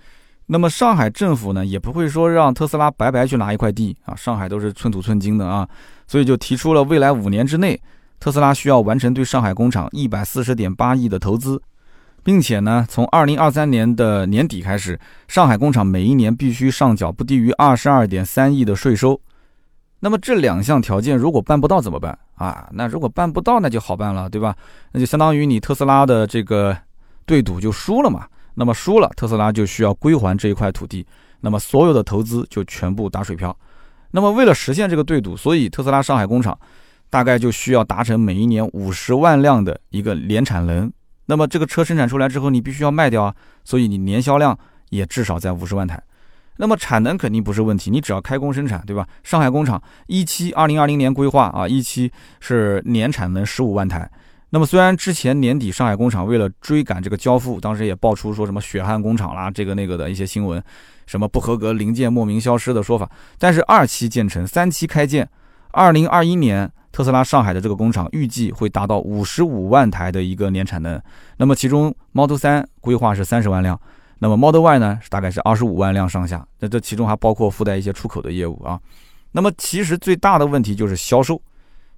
[0.47, 5.67] 那么上海政府呢，也不会说让特斯拉白白去拿一块地啊，上海都是寸土寸金的啊，
[6.07, 7.79] 所以就提出了未来五年之内，
[8.19, 11.61] 特斯拉需要完成对上海工厂一百四十点八亿的投资，
[12.23, 19.21] 并且呢，从二零二三年的年底开始，上海工厂每一年必须上缴不低于二十二点三亿的税收。
[20.01, 22.69] 那么这两项条件如果办不到怎么办啊？
[22.71, 24.55] 那如果办不到，那就好办了，对吧？
[24.93, 26.77] 那就相当于你特斯拉的这个
[27.25, 28.27] 对赌就输了嘛。
[28.55, 31.05] 那么输了，特斯拉就需要归还这一块土地，
[31.41, 33.55] 那么所有的投资就全部打水漂。
[34.11, 36.57] 那么为了实现这个对赌，所以特斯拉上海工厂
[37.09, 40.91] 大概就需要达成每一年五十万辆的一个年产能。
[41.25, 44.57] 那么这个车生产出来之后，你必须要卖掉啊，所以你年销量
[44.89, 46.01] 也至少在五十万台。
[46.61, 49.07] 那么产能肯定不是问题，你只要开工生产，对吧？
[49.23, 54.09] 上海工厂一期二零二零年规划啊，一期是年产能十五万台。
[54.49, 60.61] 那么虽然之前年底上海工厂为了追赶这个交付，当时也爆出说什么血汗工厂啦，这个那个的一些新闻，
[61.07, 63.09] 什么不合格零件莫名消失的说法。
[63.37, 65.29] 但是二期建成，三期开建，
[65.71, 71.01] 二零二一年特斯拉上海的这个工厂预计会达到五十五万台的一个年产能。
[71.37, 73.79] 那么其中 Model 3规划是三十万辆，
[74.19, 76.45] 那么 Model Y 呢大概是二十五万辆上下。
[76.59, 78.79] 那这其中还包括附带一些出口的业务啊。
[79.31, 81.41] 那么其实最大的问题就是销售。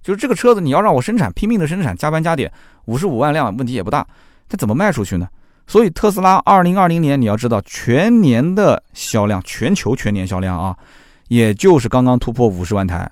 [0.02, 2.52] 就是这个车子，你要让我生产，拼命的生产，加班加点，
[2.86, 4.04] 五十五万辆问题也不大，
[4.48, 5.28] 它怎么卖出去呢？
[5.68, 10.76] 所以特斯拉二零二零年你要知道，全年的销量，全球全年销量啊，
[11.28, 13.08] 也就是刚刚突破五十万台，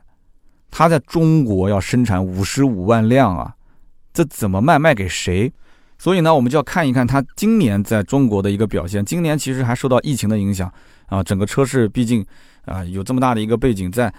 [0.68, 3.54] 它在中国要生产五十五万辆啊，
[4.12, 4.76] 这怎么卖？
[4.76, 5.52] 卖给谁？
[6.00, 9.04] 所以呢，我们就要看一看它今年在中国的一个表现。
[9.04, 10.72] 今年其实还受到疫情的影响
[11.08, 12.24] 啊，整个车市毕竟
[12.64, 14.10] 啊有这么大的一个背景在。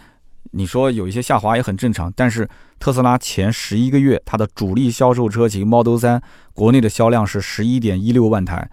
[0.54, 6.22] 你说有一些下滑也很正常，但是特斯拉前十一个月它的主力销售车型 Model 三
[6.54, 8.70] 国内的销量是十一点一六万台，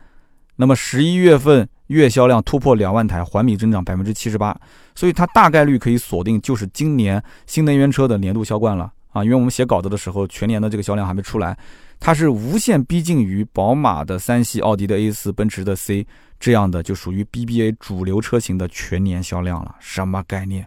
[0.57, 4.59] 那么十一月份月销量突破两万台，环比增长百分之七十八，
[4.95, 9.23] 所以它大概率可以锁定就是今年新能源车的年度销冠了啊！
[9.23, 11.57] 因为我们写稿子的时候，全年的这个销量还没出来，
[12.01, 16.07] 它是无限逼近于宝马的三系、奥迪的 A 四、奔驰的 C
[16.41, 20.67] 这样的，就属于 BBA 主流车型的全年销量了，什么概念？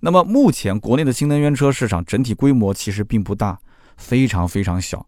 [0.00, 3.58] 那么目前国内的新能源车市场整体规模其实并不大，
[3.96, 5.04] 非常非常小。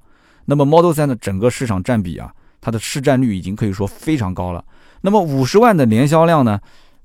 [0.47, 4.65] 那么 Model 3的整个市场占比啊，它的市占率已经可以说非常高了。
[5.03, 6.59] 那么五十万的年销量呢，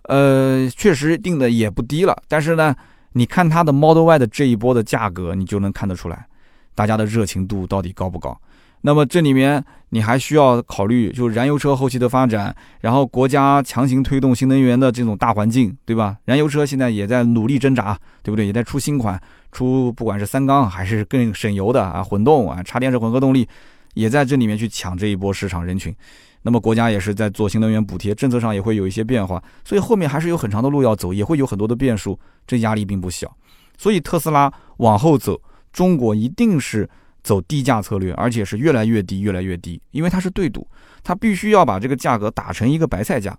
[0.04, 2.24] 呃，确实定的也不低了。
[2.30, 2.74] 但是呢，
[3.12, 6.26] 你看它的 Model Y 的这一波的价格，你就能看得出来，
[6.74, 8.40] 大家的热情度到底高不高。
[8.86, 16.18] 那么这里面你还需要考虑，就燃油车后期的发展，然后国家强行推动新能源的这种大环境，对吧？
[16.26, 18.46] 燃油车现在也在努力挣扎，对不对？
[18.46, 19.18] 也在出新款，
[19.54, 23.48] 出不管是三缸还是更省油的啊，混动啊，插电式混合动力，
[23.94, 25.96] 也在这里面去抢这一波市场人群。
[26.42, 33.34] 那么国家也是在做新能源补贴，政策上也会有一些变化，所以后面还是有很长的路要走，也会有很多的变数，这压力并不小。
[33.78, 35.42] 所以特斯拉往后走，
[35.72, 36.90] 中国一定是。
[37.24, 40.68] 走低价策略，而且是越来越低，越来越低，因为它是对赌，
[41.04, 43.38] 它必须要把这个价格打成一个白菜价，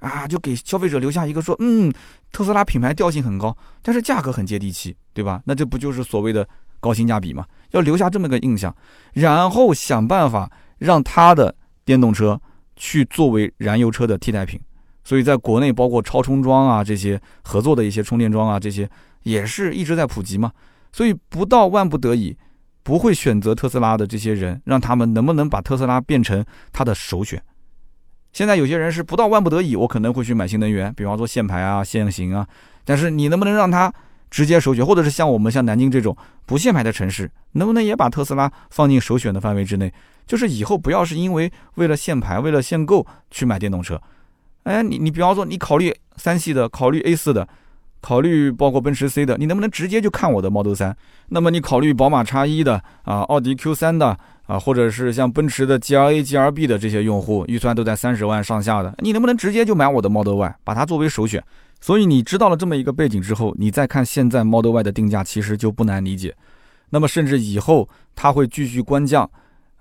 [0.00, 1.92] 啊，就给消费者留下一个说，嗯，
[2.32, 5.40] 特斯拉品牌调性很高，但是价格很接地气，对吧？
[5.44, 6.46] 那这不就是所谓的
[6.80, 7.46] 高性价比吗？
[7.70, 8.74] 要留下这么个印象，
[9.12, 11.54] 然后想办法让它的
[11.84, 12.40] 电动车
[12.74, 14.60] 去作为燃油车的替代品。
[15.04, 18.88] 所以在国内，包括超充桩啊这些合作的一些充电桩啊这些，
[19.22, 20.52] 也是一直在普及嘛。
[20.92, 22.36] 所以不到万不得已。
[22.82, 27.42] 不会选择特斯拉的这些人，让他们能不能把特斯拉变成他的首选？
[28.32, 32.46] 现在有些人是不到万不得已，我可能会去买新能源，比方说限牌啊、限行啊。
[32.84, 33.92] 但是你能不能让他
[34.30, 36.16] 直接首选，或者是像我们像南京这种
[36.46, 39.92] 不限牌的城市，能不能也把特斯拉放进首选的范围之内？
[40.26, 44.00] 就是以后不要是因为为了限牌、为了限购去买电动车。
[44.64, 47.46] 哎，你你比方说你考虑三系的，考虑 A 四的。
[48.02, 50.92] 考虑包括奔驰 C 的，你能不能直接就看我的 Model 3？
[51.28, 61.42] 那么你考虑宝马 X1 的啊，奥迪 Q3 的啊，或者是像奔驰的 GLA、GLB 的这些用户，预算都在三十万上下的，你能不能直接就买我的 Model Y，把它作为首选？
[61.80, 66.34] 所以你知道了这么一个背景之后，你再看现在 Model Y 的定价，其实就不难理解。
[66.90, 69.30] 那么甚至以后它会继续官降。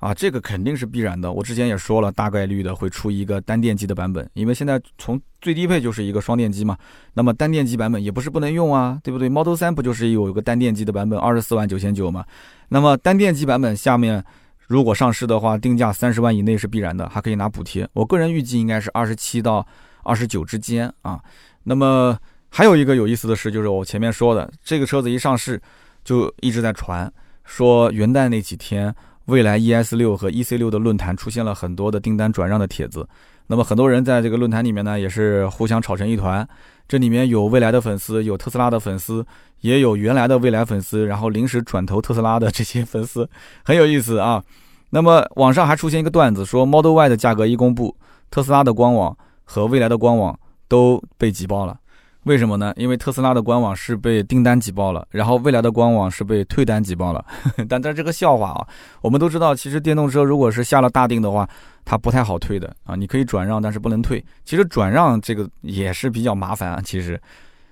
[0.01, 1.31] 啊，这个肯定是必然的。
[1.31, 6.75] 我之前也说了，大概率的会出一个单电机的版本，因为现在从最低配就是一个双电机嘛。
[7.13, 12.25] 那么单电机版本也不是不能用啊，对不对？Model 3不就是有一个单电机的版本，二十四万九千九嘛？
[12.69, 14.23] 那么单电机版本下面
[14.65, 17.87] 如果上市的话，定价三十万以内是必然的，还可以拿补贴。
[17.93, 19.63] 我个人预计应该是二十七到
[20.03, 21.21] 二十九之间啊。
[21.65, 22.17] 那么
[22.49, 25.61] 还有一个有意思的事，就是我前面说的，这个车子一上市
[26.03, 27.11] 就一直在传。
[27.43, 28.95] 说元旦那几天，
[29.31, 33.07] 未来 ES 六和 EC 六的论坛出现了很多的订单转让的帖子。
[33.47, 36.45] 那么很多人在这个论坛里面呢，也是互相吵成一团。
[36.85, 39.25] 这里面有未来的粉丝，有特斯拉的粉丝，
[39.61, 43.29] 也有原来的未来粉丝，然后临时转投特斯拉的这些粉丝，
[43.63, 44.43] 很有意思啊。
[44.89, 47.95] 那么网上还出现一个段子，说 Model Y 的价格一公布，
[48.29, 51.77] 特斯拉的官网和未来的官网都被挤爆了。
[52.25, 52.71] 为什么呢？
[52.75, 57.25] 因为特斯拉的官网是被订单挤爆了，然后未来的官网是被退单挤爆了。
[57.67, 58.67] 但这这个笑话啊，
[59.01, 61.49] 我们都知道，其实电动车如果是下了大定的话，
[61.83, 62.95] 它不太好退的啊。
[62.95, 64.23] 你可以转让，但是不能退。
[64.45, 66.79] 其实转让这个也是比较麻烦啊。
[66.83, 67.19] 其实，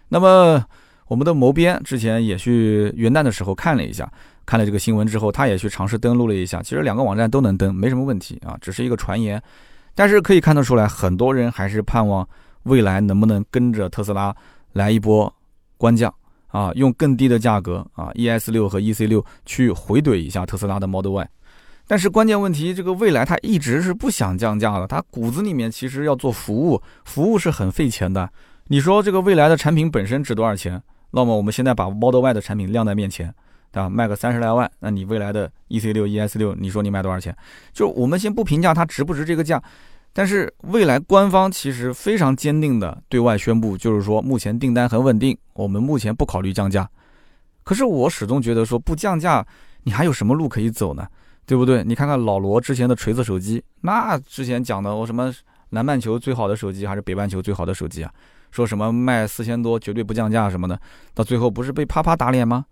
[0.07, 0.65] 那么
[1.07, 4.11] 我们的谋编之前也去元旦的时候看了一下，
[4.47, 6.59] 看了这个新闻之后，他也去尝试登录了一下。
[6.63, 9.39] 其实两个网站都能登，没什么问题啊，只是一个传言。
[9.93, 12.27] 但是可以看得出来，很多人还是盼望。
[12.63, 14.35] 未来能不能跟着特斯拉
[14.73, 15.33] 来一波
[15.77, 16.13] 官降
[16.47, 16.71] 啊？
[16.75, 21.29] 用更低的价格啊，ES 六和 EC 六去回怼一下特斯拉的 Model Y。
[21.87, 28.29] 但是关键问题，这个未来它一直是不想降价的，它骨子里面其实要做服务，服务是很费钱的。
[28.67, 30.79] 你说这个未来的产品本身值多少钱？
[31.11, 33.33] 那么我们现在把 Model Y 的产品晾在面前，
[33.71, 33.89] 对吧？
[33.89, 37.35] 卖个三十来万，那你未来的 EC 六、ES 六，你说你卖多少钱？
[37.73, 39.59] 就我们先不评价它值不值这个价。
[40.19, 46.85] 但是未来官方其实非常坚定的对外宣布，就是说目前订单很稳定，我们目前不考虑降价。
[47.63, 49.47] 可是我始终觉得说不降价，
[49.83, 51.07] 你还有什么路可以走呢？
[51.45, 51.85] 对不对？
[51.85, 55.33] 你看看老罗之前的锤子手机，那之前讲的我什么
[55.69, 58.11] 南半球最好的手机还是北半球最好的手机啊？
[58.51, 60.77] 说什么卖四千多绝对不降价什么的，
[61.13, 62.65] 到最后不是被啪啪打脸吗？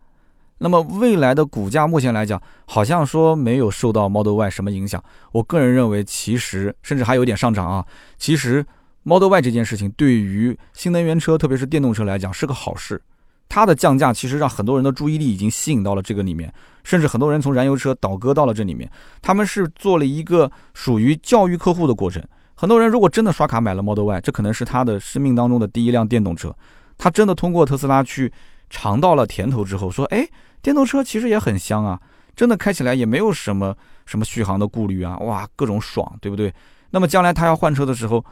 [0.59, 5.03] 那么未来的股价目前来讲，好像说没有受到 Model Y 什么影响。
[5.31, 7.85] 我个人认为，其实甚至还有点上涨啊。
[8.17, 8.65] 其实
[9.03, 12.99] Model Y 这件事情对于新能源车，特别是电动车来讲是个好事。
[13.47, 16.51] 它的降价其实让很多人的注意力已经吸引到了这个里面，
[16.83, 18.89] 甚至很多人从燃油车倒戈到了这里面。
[19.21, 22.21] 他们是做了一个属于教育客户的过程。
[22.55, 26.53] 很多人如果真的刷卡买了 Model Y，这可能是他的生命当中的第一辆电动车。
[26.97, 28.33] 他真的通过特斯拉去
[28.71, 30.27] 尝到了甜头之后，说：“哎。”
[30.61, 31.99] 电动车其实也很香啊，
[32.35, 36.53] 真的开起来也没有什么什么续航的顾虑啊，哇，各种爽，对不对？
[36.91, 38.23] 那么将来他要换车的时候，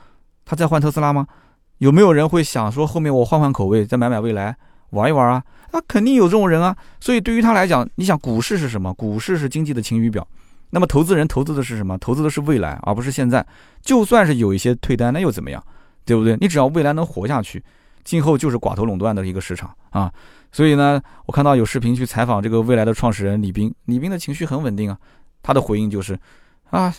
[0.45, 1.27] 他再换特斯拉吗？
[1.79, 4.55] 有没有人会想说后面我换换口味，再买买蔚来
[4.91, 5.43] 玩一玩啊？
[5.71, 6.75] 那肯定有这种人啊。
[7.01, 8.93] 所以对于他来讲，你想股市是什么？
[8.93, 10.25] 股市是经济的晴雨表。
[10.69, 11.97] 那么投资人投资的是什么？
[11.97, 13.45] 投资的是未来，而不是现在。
[13.81, 15.63] 就算是有一些退单，那又怎么样？
[16.05, 16.37] 对不对？
[16.39, 17.63] 你只要未来能活下去，
[18.03, 20.11] 今后就是寡头垄断的一个市场啊。
[20.55, 24.97] 所以呢，我看到有视频去采访这个未来的创始人李斌，李斌的情绪很稳定啊，
[25.43, 26.17] 他的回应就是，
[26.69, 26.95] 啊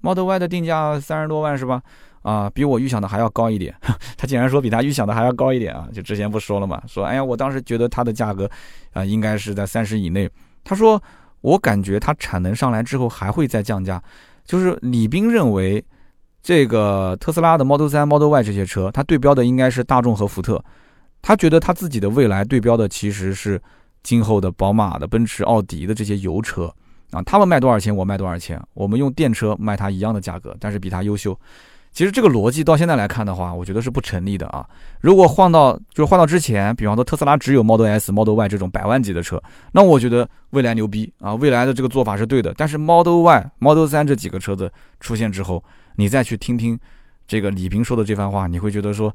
[0.00, 1.82] ，Model Y 的定价三十多万是吧？
[2.22, 3.74] 啊，比我预想的还要高一点。
[4.16, 5.88] 他竟然说比他预想的还要高一点啊！
[5.92, 8.48] 就之前不说了嘛，说哎呀，我当时觉得它的价格
[8.92, 10.30] 啊应该是在三十以内。
[10.62, 11.02] 他说
[11.40, 14.00] 我感觉它产能上来之后还会再降价。
[14.44, 15.84] 就是李斌认为，
[16.40, 20.64] 这个特斯拉的 Model 3、Model Y 这些车，它对标的应该是大众和福特。
[21.22, 23.60] 他觉得他自己的未来对标的其实是
[24.02, 26.72] 今后的宝马的、奔驰、奥迪的这些油车
[27.10, 31.38] 啊，他们卖多少钱，我卖多少钱，我们用电车卖它一样的价格，但是比它优秀。
[31.92, 34.64] 其实这个逻辑到现在来看的话，我觉得是不成立的啊。
[35.00, 42.54] 如果换到就是换到之前，比方说特斯拉只有 Model S、Model Y 这种百万级的车，那我觉得未来牛逼啊，未来的这个做法是对的。
[42.56, 45.62] 但是 Model Y、Model 3这几个车子出现之后，
[45.96, 46.78] 你再去听听
[47.26, 49.14] 这个李平说的这番话，你会觉得说。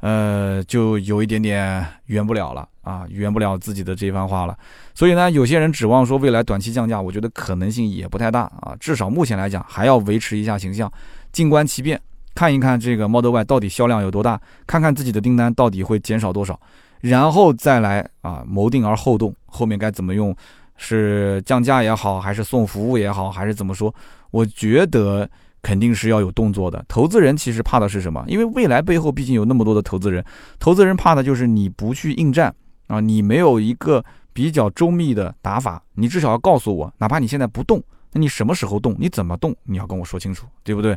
[0.00, 4.56] 呃，就有一点点圆不了了啊，圆不了自己的这番话了。
[4.94, 8.76] 所以呢，有些人指望说未来短期降价，我觉得可能性也不太大啊。
[8.78, 10.90] 至少目前来讲，还要维持一下形象，
[11.32, 12.00] 静观其变，
[12.34, 16.58] 看一看这个 Model Y 到底销量有多大，看看自己的订单到底会减少多少，
[17.00, 20.32] 然后再来啊谋定而后动，后面该怎么用，
[20.76, 23.92] 是降价也好，还是送服务也好，还是怎么说？
[24.30, 25.28] 我觉得。
[25.62, 26.84] 肯定是要有动作的。
[26.88, 28.24] 投资人其实怕的是什么？
[28.26, 30.24] 因为未来背后毕竟有那么多的投资人，
[30.58, 32.54] 投资人怕的就是你不去应战
[32.86, 38.96] 啊，你没有一个比较周密的打法，你至少要告诉我，哪怕你现在不动，那你什么时候动？
[38.98, 39.54] 你怎么动？
[39.64, 40.96] 你要跟我说清楚，对不对？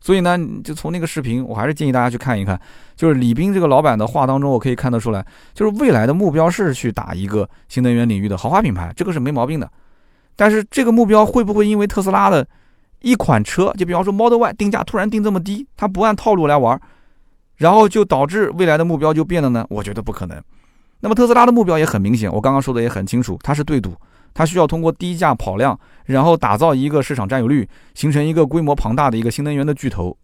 [0.00, 2.60] 所以呢，就从那个视频，我还是建议大家去看一看。
[2.96, 9.70] 就是李斌这个老板的话当中，我可以看得出来，就是未来的目标是去打一个新能源领域的豪华品牌，这个是没毛病的。
[10.34, 12.46] 但是这个目标会不会因为特斯拉的？
[13.02, 16.80] 一款车，就比方说 Model Y 定价突然定这么低，它不按套路来玩，
[17.56, 19.66] 然后就导致未来的目标就变了呢？
[19.68, 20.42] 我觉得不可能。
[21.00, 23.94] 那么特斯拉的目标也很明显，我刚刚说的也很清楚，它是对赌，
[24.32, 30.16] 它需要通过低价跑量，然后打造一个市场占有率，形成一个规模庞大的一个新能源的巨头。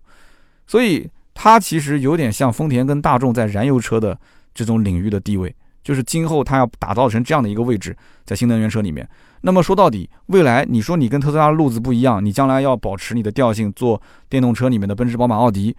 [0.67, 4.17] 所以它其实有点像丰田跟大众在燃油车的
[4.55, 5.55] 这种领域的地位。
[5.89, 9.09] 就是今后它要打造成这样的一个位置，在新能源车里面。
[9.41, 15.75] 那么说到底，未来你说你跟特斯拉路子不一样，你将来要保持你的调性，做电动车里面的奔驰、宝马、奥迪。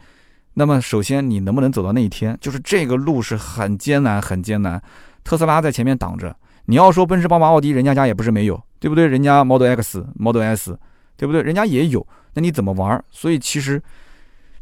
[0.55, 2.35] 那么首先你能不能走到那一天？
[2.41, 4.81] 就是这个路是很艰难，很艰难。
[5.23, 6.35] 特斯拉在前面挡着。
[6.65, 9.05] 你要说奔驰、宝马、奥迪，人家家也不是没有，对不对？
[9.05, 10.75] 人家 Model X、Model S，
[11.17, 11.43] 对不对？
[11.43, 12.05] 人家也有。
[12.33, 12.99] 那你怎么玩？
[13.11, 13.79] 所以其实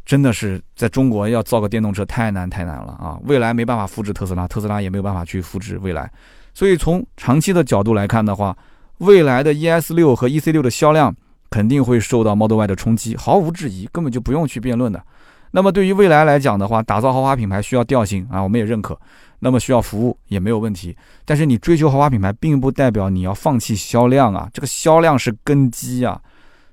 [0.07, 3.19] 真的是在中国要造个电动车太难太难了啊！
[3.25, 6.09] 未来没办法复制特斯拉，特斯拉也没有办法去复制未来。
[6.53, 8.57] 所以从长期的角度来看的话，
[8.99, 11.13] 未来的 ES 六和 EC 六的销量
[11.49, 15.03] 肯定会受到 Model Y 的冲击，毫无质疑，根本就不用去辩论的。
[15.51, 18.97] 那么对于未来来讲的话，打造豪华品牌需要调性啊，我们也认可。
[19.39, 20.95] 那么需要服务也没有问题，
[21.25, 26.17] 但是你追求豪华品牌，并不代表你要放弃销量啊，这个销量是根基啊。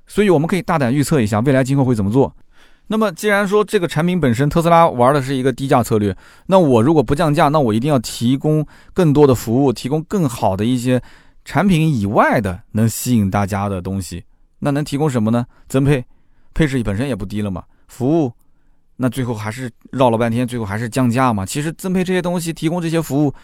[0.07, 2.33] 所以我们可以大胆预测一下未来今后会怎么做。
[2.87, 6.17] 那么既然说这个产品本身特斯拉玩的是一个低价策略，
[6.47, 11.03] 那我如果不降价，那我一定要提供更多的服务，提供更好的一些。
[11.47, 14.25] 产品以外的能吸引大家的东西，
[14.61, 15.45] 那能提供什么呢？
[15.69, 16.03] 增配，
[16.55, 17.63] 配置本身也不低了嘛。
[17.87, 18.33] 服务，
[18.97, 21.45] 那最后还是绕了半天，最后还是降价嘛。
[21.45, 23.35] 其实增配这些东西，提供这些服务，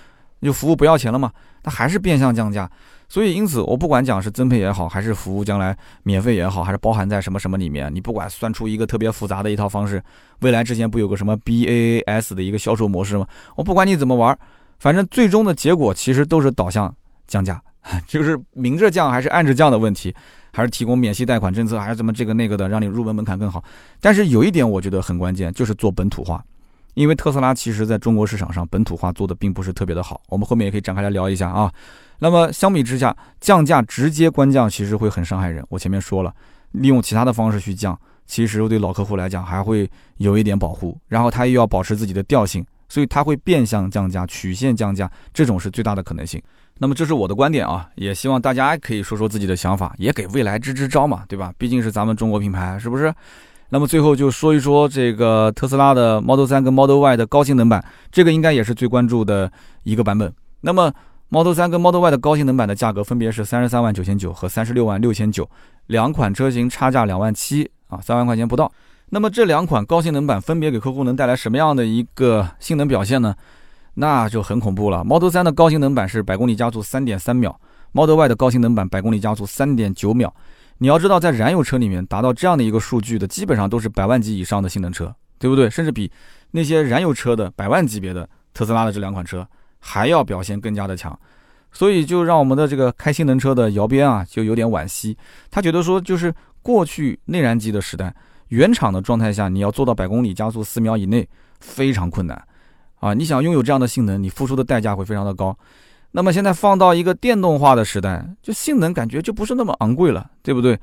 [0.40, 1.30] 就服务不要钱了嘛。
[1.62, 2.70] 它还是变相降价。
[3.10, 10.02] 所以因此，我不管讲是增配也好，还是服务将来免费也好，还是包含在什么什么里面，你不管算出一个特别复杂的一套方式，
[10.40, 13.26] 未来之前不有个什么 B A A S 的一个销售模式吗？
[13.56, 14.38] 我不管你怎么玩，
[14.78, 16.94] 反正最终的结果其实都是导向
[17.26, 17.60] 降价。
[18.06, 20.14] 就是明着降还是暗着降的问题，
[20.52, 23.64] 还是提供免息贷款政策，还是怎么这个那个的，让你入门门槛更好。
[24.00, 26.44] 但是有一点我觉得很关键，就是做本土化，
[26.92, 30.20] 因为特斯拉其实在中国市场上本土化做的并不是特别的好。
[30.28, 31.72] 我们后面也可以展开来聊一下啊。
[32.20, 35.64] 那么相比之下，降价直接关降其实会很伤害人。
[35.68, 36.32] 我前面说了，
[36.72, 46.40] 利用其他的方式去降，其实对老客户来讲还会有一点保护，然后他又要保持自己的调性，所以他会变相降价、曲线降价，这种是最大的可能性。
[46.78, 51.52] 那么这是我的观点啊，也希望大家可以说说自己的想法，也给未来支支招嘛，对吧？
[51.58, 53.12] 毕竟是咱们中国品牌，是不是？
[53.70, 59.50] 那么最后就说一说这个特斯拉的 Model 3跟 Model Y 的高性能版，这个应该也是最关注的
[59.84, 60.32] 一个版本。
[60.62, 60.92] 那么
[61.32, 65.48] Model 3跟 Model Y 的高性能版的价格分别是三十三万九千九和三十六万六千九，
[65.86, 68.70] 两款车型差价两万七啊，三万块钱不到。
[69.10, 73.32] 那么这两款高性能版分别给客户能带来什么样的一个性能表现呢？
[73.94, 75.04] 那就很恐怖了。
[75.04, 77.60] Model 3的高性能版是百公里加速三点三秒
[77.92, 80.34] ，Model Y 的高性能版百公里加速三点九秒。
[80.78, 85.70] 你要知道，在燃油车里面达到这样的一个数据的，基本上都是百万级以上的性能车，对不对？
[85.70, 86.10] 甚至比
[86.50, 89.46] 那些燃油车的百万级别的特斯拉的这两款车
[89.80, 91.18] 还要表现更加的强。
[91.72, 95.16] 所以就让我们的这个开性能车的姚边啊，就有点惋惜。
[95.50, 98.14] 他觉得说，就是过去内燃机的时代，
[98.48, 101.28] 原厂的状态下，你要做到百公里加速四秒以内，
[101.60, 102.40] 非常困难。
[102.96, 105.56] 啊，你想拥有这样的性能，你付出的代价会非常的高。
[106.10, 110.76] 那么现在放到一个电动化的时代，就性能感觉就不是那么昂贵了，对不对？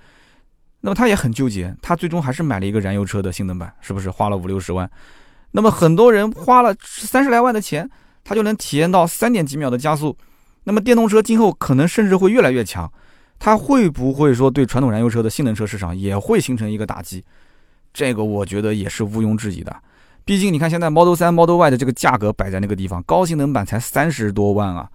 [0.80, 4.90] 那么他也很纠结，他最终还是买了一个燃油车的性能版，是不是花了五六十万？
[5.52, 7.90] 那么很多人花了三十来万的钱，
[8.28, 10.14] 它就能体验到三点几秒的加速。
[10.66, 12.92] 那么电动车今后可能甚至会越来越强，
[13.40, 17.24] 它会不会说对传统燃油车的性能车市场也会形成一个打击？
[17.94, 19.74] 这个我觉得也是毋庸置疑的。
[20.26, 24.90] 毕竟你看，现在 Model 3、Model Y 的这个价格摆在那个地方，高性能版才三十多万啊。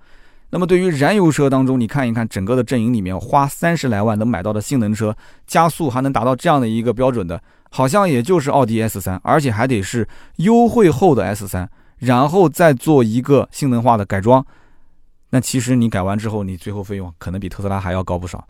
[0.51, 5.17] 那么对于燃油车当中，你看一看整个的阵营里面，花三十来万能买到的性能车，
[5.47, 10.07] 加速还能达到这样的一个标准的，好像也就是奥迪 S3，而且还得是
[10.37, 11.67] 优惠后的 S3，
[12.03, 14.45] 然后再做一个性能化的改装。
[15.31, 18.45] 那其实你改完之后，你最后费用可能比特斯拉还要高不少。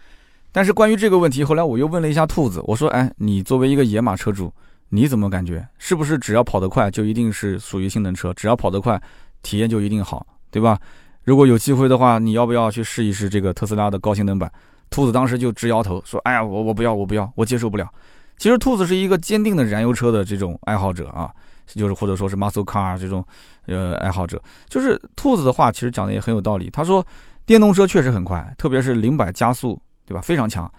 [0.50, 4.52] 但是关于这个问题，后来我又问了一下兔子，我说：“哎，你作为一个野马车主。”
[4.94, 5.66] 你怎么感觉？
[5.78, 8.30] 是不是只要跑得快就一定是属于性能车？
[8.34, 9.00] 只要跑得快，
[9.42, 10.78] 体验就一定好，对吧？
[11.24, 14.52] 如果有机会的话，你要不要去试一试这个特斯拉的高性能版？
[14.90, 17.88] 兔子当时就直摇头说：“哎呀，我我不要，我不要，我接受不了。”
[18.36, 21.30] 其实兔子是一个坚定的燃油车的这种爱好者啊，
[21.74, 23.24] 就是或者说是 muscle car 这种
[23.66, 24.42] 呃爱好者。
[24.68, 26.70] 就是兔子的话，其实讲的也很有道理。
[26.70, 27.04] 他说，
[27.44, 30.20] 电动车确实很快，特别是零百加速，对吧？
[30.20, 30.70] 非常强。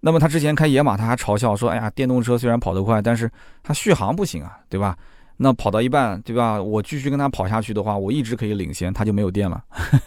[0.00, 3.30] 那么他之前开野马，他还嘲笑说：“哎呀，电动车虽然跑得快，但是
[3.62, 4.94] 它续航不行啊，对吧？
[5.38, 6.62] 那跑到一半，对吧？
[6.62, 9.64] 我继续跟他跑下去的话，我一直可以领先，它就没有电了。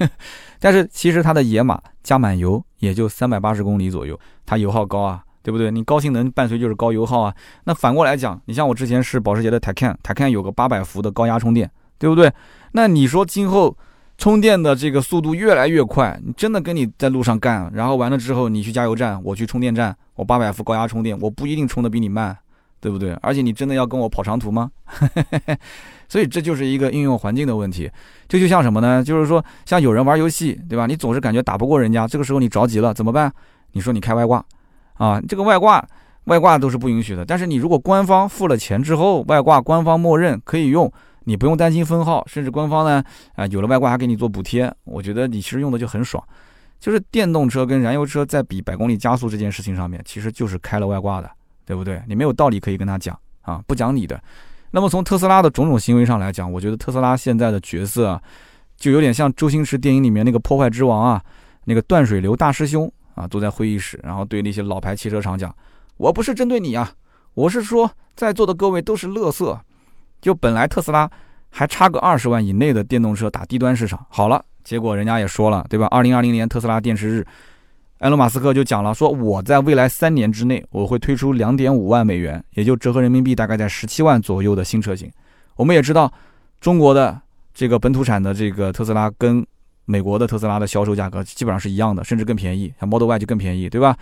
[0.60, 5.72] 但是其实它的野马加满油也就三百八十公里左右，它油耗高啊，对不对？
[5.72, 7.34] 你高性能伴随就是高油耗啊。
[7.64, 12.30] 那反过来讲，你像我之前是保时捷的 Taycan，Taycan 有个八百伏的高压充电，对不对？
[12.74, 13.78] 那你说今后？
[14.18, 22.36] 充电的这个速度越来越快，你真的跟你在路上干，然后完了之后你去加油站，我去充电站，我八百伏高压充电，我不一定充的比你慢，
[22.80, 23.14] 对不对？
[23.22, 24.72] 而且你真的要跟我跑长途吗？
[26.10, 27.92] 所以这就是一个应用环境的问题。
[28.28, 29.04] 这就像什么呢？
[29.04, 30.88] 就是说，像有人玩游戏，对吧？
[30.88, 33.32] 你总是感觉打不过人家，这个时候你着急了怎么办？
[33.74, 34.44] 你说你开外挂，
[34.98, 35.86] 啊，这个外挂
[36.26, 37.26] 外挂都是不允许的。
[37.26, 40.92] 但是你如果官方付了钱之后，外挂官方默认可以用，
[41.24, 43.04] 你不用担心分号，甚至官方呢
[43.36, 46.24] 啊有了外挂还给你做补贴，我觉得你其实用的就很爽。
[46.80, 51.30] 就是电动车跟燃油车在比百公里加速这件事情上面，其实就是开了外挂的，
[51.66, 52.00] 对不对？
[52.08, 54.22] 你没有道理可以跟他讲啊，不讲理的。
[54.70, 58.22] 那么从特斯拉的种种行为上来讲，我觉得特斯拉现在的角色啊，
[58.78, 61.24] 就有点像周星驰电影里面那个破坏之王啊，
[61.64, 65.54] 那个断水流大师兄啊，坐在会议室，然后对那些老牌汽车厂讲
[65.98, 66.90] ：“我不是针对你啊，
[67.34, 69.60] 我是说在座的各位都是乐色。”
[70.22, 71.10] 就本来特斯拉
[71.50, 75.88] 还差个二十万以内的电动车打低端市场，好了，结果人家也说了，对吧？
[75.88, 77.26] 二零二零年特斯拉电池日。
[78.00, 85.12] 埃隆·马斯克就讲了，说我在未来三年之内，我会推出两点五万美元，也就折合人民币大概在十七万左右的新车型。
[85.56, 86.14] 我们也知道，
[86.62, 87.20] 中国的
[87.56, 89.44] 这个本土产的这个特斯拉跟
[89.88, 93.98] 美国的特斯拉的销售价格基本上是一样的，甚至更便宜，像 Model Y 就更便宜，对吧？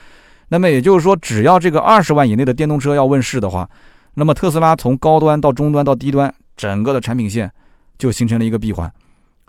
[0.49, 3.69] 那么也就是说，只要这个二十万以内的电动车要问世的话，
[4.15, 7.51] 那么特斯拉从高端到中端到低端，整个的产品线
[7.97, 8.91] 就形成了一个闭环，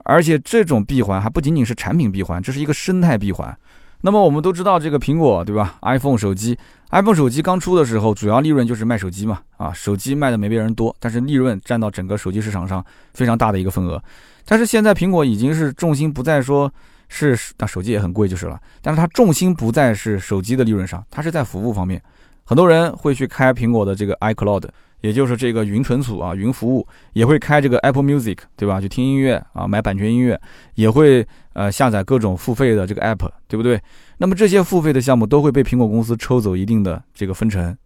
[0.04, 3.56] 而且这种闭环还不仅仅是产品闭环，这是一个生态闭环。
[4.02, 6.56] 那么我们都知道这个苹果对吧？iPhone 手机
[6.90, 12.84] ，iPhone 手机刚出的时候，主要利润就是卖手机嘛，啊，手机卖的没别人多，但是利润占到整个手机市场上
[13.14, 14.00] 非常大的一个份额。
[14.46, 16.72] 但是现在苹果已经是重心不再说
[17.08, 22.02] 是，那手机也很贵就是了，但是它重心不再是手机的利润上，它是在服务方面。
[22.44, 24.68] 很多人会去开苹果的这个 iCloud。
[25.02, 28.80] 也就是这个云存储啊，云服务也会开这个 Apple Music，对吧？
[28.80, 30.40] 去听音乐啊，买版权音乐，
[30.74, 33.80] 也会呃下载各种付费的这个 App，对不对？
[34.16, 37.76] 那么这些付费的项目都会被苹果公司抽走一定的这个分成。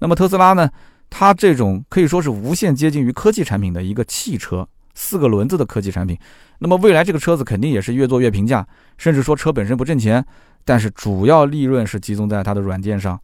[0.00, 0.68] 那么特斯拉呢？
[1.08, 6.18] 它这种可以说是无限接近于科技产品的一个汽车，四个轮子的科技产品。
[6.58, 8.66] 那么未来这个车子肯定也是越做越平价，
[8.98, 10.24] 甚至说车本身不挣钱，
[10.64, 13.18] 但是主要利润是集中在它的软件上。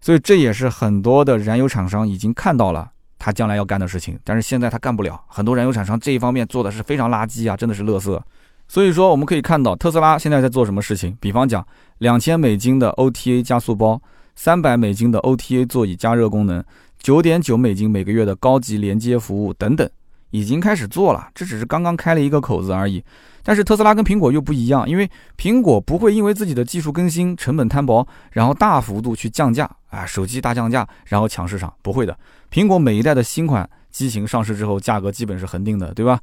[0.00, 2.90] 所以这也是很多的燃油厂商已经看到了
[3.20, 5.20] 他将来要干的事情，但是现在他干不了。
[5.28, 8.20] 很多燃油厂商这一方面做的是非常垃圾啊，真的是垃圾。
[8.66, 11.64] 所以说我们可以看到特斯拉现在在做什么事情，比方讲
[11.98, 14.02] 两千美金的 OTA 加速包，
[14.34, 16.64] 三百美金的 OTA 座椅加热功能，
[16.98, 19.88] 九点九美金每个月的高级连接服务等等，
[20.32, 21.28] 已经开始做了。
[21.32, 23.02] 这只是刚刚开了一个口子而已。
[23.44, 32.16] 但是特斯拉跟苹果又不一样，因为苹果不会因为自己的技术更新、成本摊薄，然后大幅度去降价啊，手机大降价，然后抢市场，不会的。
[32.52, 36.20] 苹果每一代的新款机型上市之后，价格基本是恒定的，对吧？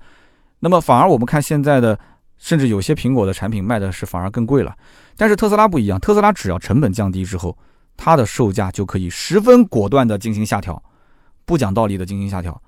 [0.59, 1.99] 那么反而我们看现在的，
[2.37, 4.73] 甚至有些苹果的产品卖的是反而更贵了。
[5.17, 7.57] 但是特斯拉不一样，特斯拉只要成本降低之后，
[7.97, 10.81] 它的售价就可以十分果断的进行下调，
[11.43, 12.61] 不讲道理的进行下调，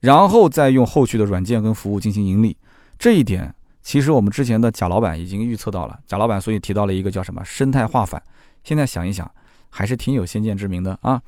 [0.00, 2.56] 然后再用后续的软件跟服务进行盈利，
[2.98, 3.54] 这一点。
[3.82, 8.20] 其实我们之前的贾老板已经预测到了，贾老板所以提到了一个叫什么生态化反。
[8.64, 9.30] 现在想一想，
[9.70, 11.22] 还是挺有先见之明的啊。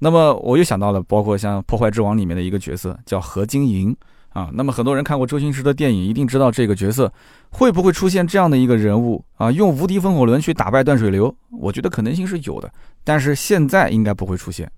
[0.00, 3.96] 那么我又想到了，包括像《破坏之王》里面的一个角色叫何金银
[4.30, 4.50] 啊。
[4.54, 7.12] 那么很多人看过周星驰的电影，一定知道这个角色
[7.50, 9.52] 会不会出现这样的一个人物啊？
[9.52, 12.68] 用无敌风火轮去打败断水流，我觉得可能性是有的，
[13.04, 14.68] 但是现在应该不会出现，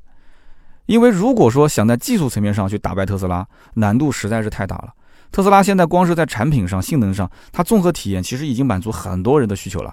[0.86, 4.92] 因为如果说想在技术层面上去打败特斯拉，难度实在是太大了。
[5.32, 9.92] 特斯拉现在光是在产品上、性能上，它综合体验其实已经满足很多人的需求了，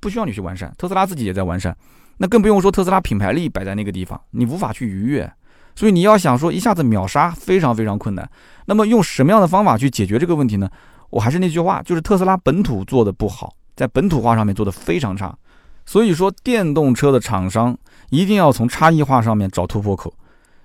[0.00, 0.72] 不需要你去完善。
[0.78, 1.76] 特斯拉自己也在完善，
[2.18, 5.30] 那更不用说特斯拉品牌力摆在那个地方，你无法去逾越。
[5.74, 8.26] 所以你要想说一下子秒杀，非常非常困难。
[8.64, 10.70] 那么用什么样的方法去解决这个问题呢？
[11.10, 15.36] 我还是那句话，就是特斯拉本土做的不好，在本土化上面做的非常差。
[15.84, 17.76] 所以说，电动车的厂商
[18.10, 20.12] 一定要从差异化上面找突破口，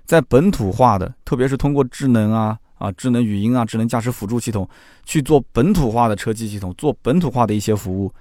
[0.05, 2.57] 在本土化的，特别是通过智能啊。
[2.81, 4.67] 啊，智能语音啊，智能驾驶辅助系统，
[5.05, 8.11] 去做本土化的车机系统，做本土化的一些服务。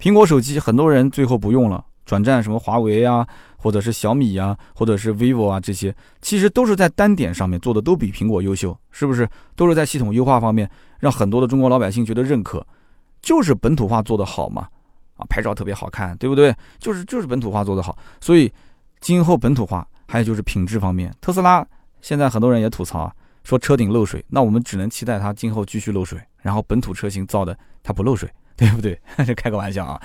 [0.00, 9.28] 苹果手机很多人最后不用了，转战什么华为啊，或者是小米啊，或者是 vivo 啊，这些其实都是在单点上面做的都比苹果优秀，是不是？
[9.54, 10.66] 都是在系统优化方面
[10.98, 12.66] 让很多的中国老百姓觉得认可，
[13.20, 14.66] 就是本土化做得好嘛。
[15.16, 16.54] 啊，拍照特别好看，对不对？
[16.78, 18.52] 就是就是本土化做得好，所以
[19.00, 21.66] 今后本土化还有就是品质方面，特斯拉
[22.00, 23.12] 现在很多人也吐槽啊。
[23.44, 29.00] 说车顶漏水，那我们只能期待它今后继续漏水，然后本土车型造的它不漏水，对不对？
[29.24, 30.02] 这开个玩笑啊。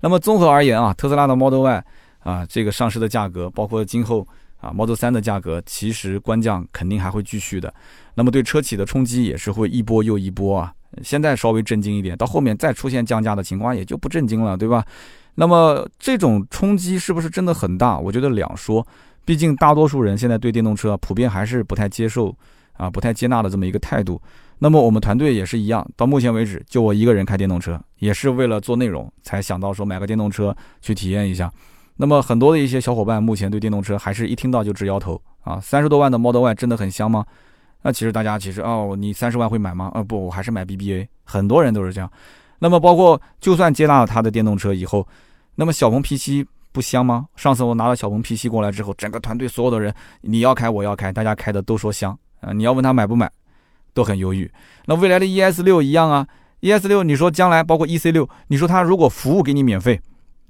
[0.00, 1.84] 那么综合而言啊，特斯拉的 Model Y
[2.18, 4.28] 啊，这个上市的价格，包括今后
[4.60, 7.72] 啊 Model 3的价格，其实官降肯定还会继续的。
[8.12, 10.74] 那么对车企的冲击也是会一波又一波啊。
[11.02, 14.84] 现在稍微震惊一点，到后面再出现降价的情况，也就不震惊了，对吧？
[15.36, 17.98] 那么这种冲击是不是真的很大？
[17.98, 18.86] 我觉得两说。
[19.24, 22.36] 毕竟大多数人现在对电动车普遍还是不太接受
[22.72, 24.20] 啊，不太接纳的这么一个态度。
[24.58, 31.50] 那么我们团队也是一样，到目前为止就我一个人开电动车，也是为了做内容才想到说买个电动车去体验一下。
[31.96, 37.24] 那么很多的一些小伙伴目前对电动车还是一听到就直摇头啊，三十多万的 Model Y 真的很香吗？
[37.82, 39.90] 那其实大家其实哦，你三十万会买吗？
[39.94, 41.06] 啊不，我还是买 BBA。
[41.24, 42.10] 很多人都是这样。
[42.60, 45.06] 那么包括就算接纳了他的电动车以后，
[45.56, 47.26] 那么小鹏 P7 不香吗？
[47.34, 52.52] 上次我拿了小鹏 P7 过来之后，整个团队所有的人你要开我要开，大家开的都说香啊。
[52.52, 53.30] 你要问他买不买，
[53.92, 54.50] 都很犹豫。
[54.86, 56.26] 那未来的 ES 六一样啊
[56.60, 60.00] ，ES 六你说将来包括 EC 六，你说他如果服务给你免费，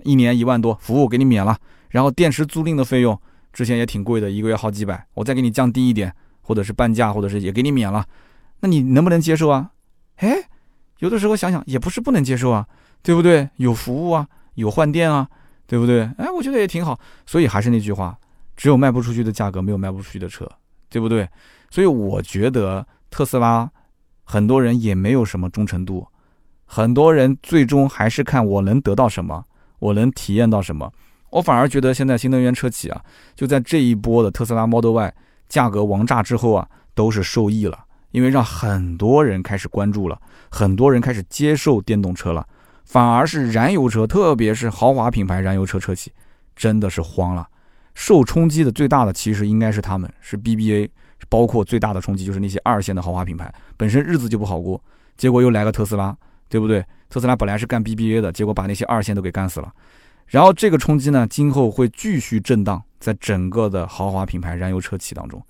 [0.04, 1.56] 一年一万多，服务给你免了，
[1.88, 3.18] 然后电池租赁的费用
[3.54, 6.14] 之前也挺贵的，一个月好几百，我再给你降低一点。
[6.42, 8.06] 或者是半价，或者是也给你免了，
[8.60, 9.70] 那你能不能接受啊？
[10.16, 10.48] 哎，
[10.98, 12.66] 有的时候想想也不是不能接受啊，
[13.02, 13.48] 对不对？
[13.56, 15.28] 有服务啊，有换电啊，
[15.66, 16.02] 对不对？
[16.18, 16.98] 哎，我觉得也挺好。
[17.26, 18.16] 所以还是那句话，
[18.56, 20.48] 只有卖不出去的价格，没有卖不出去的车，
[20.88, 21.28] 对不对？
[21.70, 23.70] 所以我觉得特斯拉
[24.22, 26.06] 很多人也没有什么忠诚度，
[26.64, 29.44] 很多人最终还是看我能得到什么，
[29.78, 30.92] 我能体验到什么。
[31.30, 33.02] 我反而觉得现在新能源车企啊，
[33.34, 35.14] 就在这一波的特斯拉 Model Y。
[35.52, 37.78] 价格王炸之后啊，都是受益了，
[38.10, 40.18] 因为让很多人开始关注了，
[40.50, 42.48] 很多人开始接受电动车了，
[42.86, 46.10] 反而是燃油车，特别是豪华品牌燃油车车企，
[46.56, 47.46] 真的是慌了。
[47.92, 50.88] 受冲击的最大的其实应该是他们，是 BBA，
[51.28, 54.82] 包括最大的冲击就是那些二线的豪华品牌，本身日子就不好过，
[55.18, 56.16] 结果又来个特斯拉，
[56.48, 56.82] 对不对？
[57.10, 59.70] 特斯拉本来是干 BBA 的，结果把那些二线都给干死了。
[60.32, 62.82] 然后这个冲击呢，今后会继续震荡。
[63.02, 65.44] 在整个的豪华品牌燃油车企当中，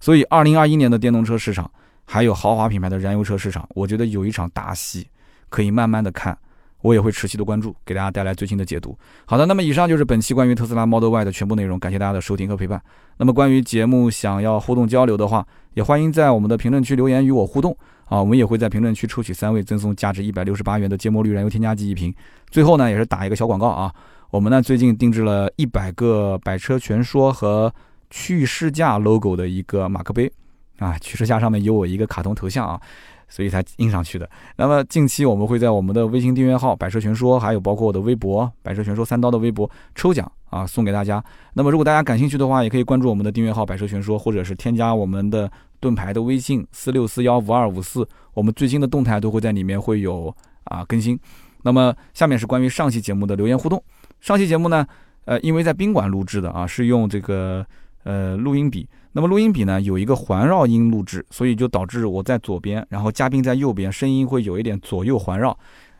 [0.00, 1.70] 所以二零二一年的电动车市场，
[2.04, 5.08] 还有豪华品牌的燃油车市场，我觉得有一场大戏
[5.48, 6.36] 可以慢慢的看，
[6.82, 8.94] 我也会持续的关注，给大家带来最新的解读。
[9.24, 12.78] 好的，那么以上就是本期关于特斯拉 Model Y 的全部内容，感谢大家的收听和陪伴。
[13.16, 17.74] 那么关于节目想要互动交流的话，也欢迎在我们的评论区留言与我互动
[18.04, 22.14] 啊，我们也会在评论区抽取三位赠送价值一百六十八元的芥末绿燃油添加剂一瓶。
[22.50, 23.90] 最后呢，也是打一个小广告啊。
[24.30, 27.72] 我们呢最近定制了一百个百车全说和
[28.10, 30.30] 去试驾 logo 的一个马克杯
[30.78, 32.80] 啊，去试驾上面有我一个卡通头像啊，
[33.28, 34.30] 所以才印上去的。
[34.56, 41.22] 那么近期我们会在我们的微信订阅号“百车全说”，还有包括我的微博“百车全说三刀”的微博抽奖啊，送给大家。
[41.52, 45.50] 那么如果大家感兴趣的话，也可以关注我们的订阅号“百车全说”，或者是添加我们的
[45.80, 51.18] 盾牌的微信四六四幺五二五四，我们最新的动态都会在里面会有啊更新。
[51.62, 53.82] 那么下面是关于上期节目的留言互动。
[54.20, 54.86] 上期节目呢，
[55.24, 57.64] 呃，因为在宾馆录制的啊，是用这个
[58.04, 58.88] 呃录音笔。
[59.12, 65.58] 那么录音笔呢有一个环绕音录制，所以就导致我在左边，然后嘉宾在右边，声音会有一点左右环绕，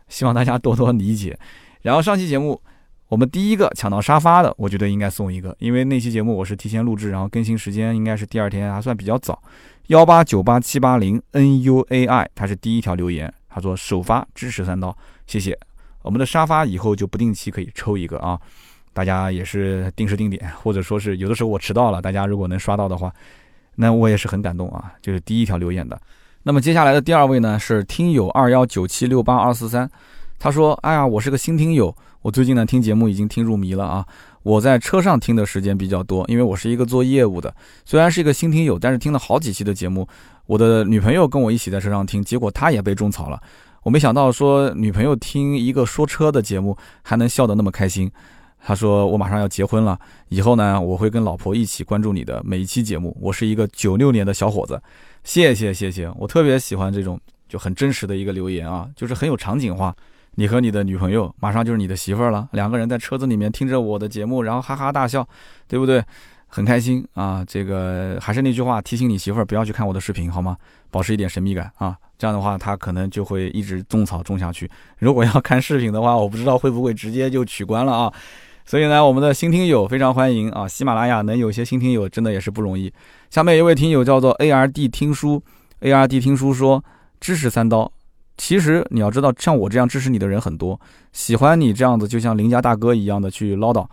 [0.08, 1.36] 希望大家多多理解。
[1.82, 2.60] 然后上期节目
[3.08, 9.42] 我们第一个抢到沙发的，我觉得应该送一个，因为那期节目我是提前录制，然后更新时间应该是第二天，还算比较早。
[9.88, 14.96] 幺八九八七八零 N U A I，他是第一条留言，他说首发支持三刀，
[15.26, 15.58] 谢谢。
[16.03, 18.38] 我们的沙发以后就不定期可以抽一个啊，
[18.92, 23.12] 大家也是定时定点，或者说是有的时候我迟到了，大家如果能刷到的话，
[23.76, 24.92] 那我也是很感动啊。
[25.03, 26.01] 就是第一条留言的，
[26.42, 29.88] 那么接下来的第二位呢是听友二幺九七六八二四三，
[30.38, 34.05] 他说：“哎呀，我是个新听友，我最近呢听节目已经听入迷了啊。
[34.42, 40.09] 我在车上听的时间比较多，因为我是一个做业务的，虽然是一个新听友，但是听了好几期的节目。
[40.46, 43.38] 我的女朋友跟我一起在车上听，结果她也被种草了。”
[43.83, 48.11] 我没想到说女朋友听一个说车的节目还能笑得那么开心。
[48.62, 53.16] 他说我马上要结婚了，以后呢我会跟老婆一起关注你的每一期节目。
[53.18, 54.81] 我是一个九六年的小伙子，
[55.24, 57.18] 谢谢谢谢，我特别喜欢这种
[57.49, 59.97] 就很真实的一个留言啊，就是很有场景化。
[60.35, 65.26] 你和你的女朋友马上就是你的媳妇儿了，两个人在车子里面听着我的节目，然后哈哈大笑，
[65.66, 66.05] 对不对？
[66.51, 67.42] 很开心啊。
[67.48, 70.57] 这个还是那句话，提醒你媳妇儿不要去看我的视频好吗？
[70.90, 71.96] 保持一点神秘感啊。
[72.18, 74.70] 这样的话，他可能就会一直种草种下去。
[74.98, 78.12] 如果要看视频的话，我不知道会不会直接就取关了啊。
[78.66, 80.68] 所以呢，我们的新听友非常欢迎啊！
[80.68, 82.92] 喜马拉雅能有些新听友，真的也是不容易。
[83.30, 85.42] 下面一位听友叫做 A R D 听书
[85.80, 86.84] ，A R D 听书说
[87.20, 87.90] 支持三刀。
[88.36, 90.78] 其实你要知道，像我这样支持你的人很多，
[91.12, 93.84] 喜欢你这样子，就像邻家大哥一样的去唠叨。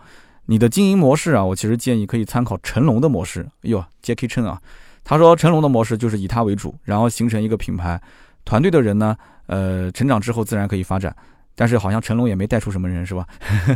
[0.50, 3.42] 你的经营模式啊，我其实建议可以参考成龙的模式。
[3.64, 4.58] 哎呦，Jackie Chen 啊。
[5.04, 8.00] 他说成龙的模式就是以他为主，然后形成一个品牌，
[8.46, 9.14] 团队的人呢，
[9.46, 11.14] 呃，成长之后自然可以发展。
[11.54, 13.26] 但是好像成龙也没带出什么人，是吧？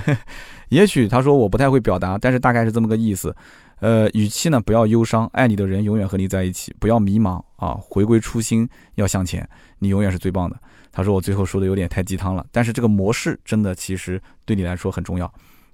[0.71, 3.37] 也许他说我不太会表达，但是大概是这么个意思。
[3.81, 9.47] 呃，语气呢不要忧伤，爱你的人永远和你在一起，不要迷茫啊，回归初心，要向前，
[9.79, 10.57] 你永远是最棒的。
[10.91, 15.33] 他说我最后说的有点太鸡汤了，但是这个模式真的其实对你来说很重要。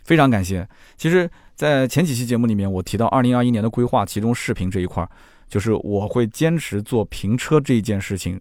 [0.09, 0.67] 非常感谢。
[0.97, 5.07] 其实，在前几期节目里面，我提到二零二一年的规划，其中视频这一块，
[5.47, 8.41] 就是我会坚持做评车这一件事情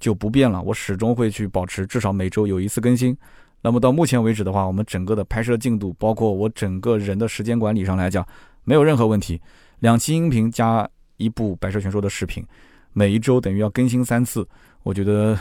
[0.00, 3.16] 就不变了，我始终会去保持至少每周有一次更新。
[3.62, 8.26] 那么到目前为止的话，我们整个的拍摄进度，包括我整个人的时间管理上来讲，
[8.64, 9.40] 没有任何问题。
[9.78, 12.44] 两期音频加一部百车全说的视频，
[12.92, 14.44] 每一周等于要更新三次，
[14.82, 15.38] 我觉得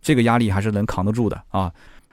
[0.00, 1.72] 这个压力还是能扛得住的啊。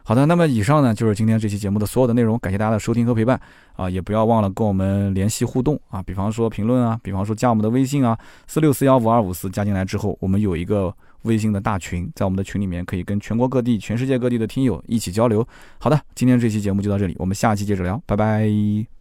[0.10, 3.40] 好的，那么以上呢就是今天这期节目的所有的内容，感谢大家的收听和陪伴
[3.76, 10.92] 啊，也不要忘了跟我们联系互动啊，比方说评论啊，比方说加我们的微信啊，四六四幺五二五四加进来之后，我们有一个
[11.26, 15.48] 微信的大群，在我们的群里面可以跟全国各地、全世界各地的听友一起交流。
[15.78, 18.99] 好的，今天这期节目就到这里，我们下期接着聊，拜拜。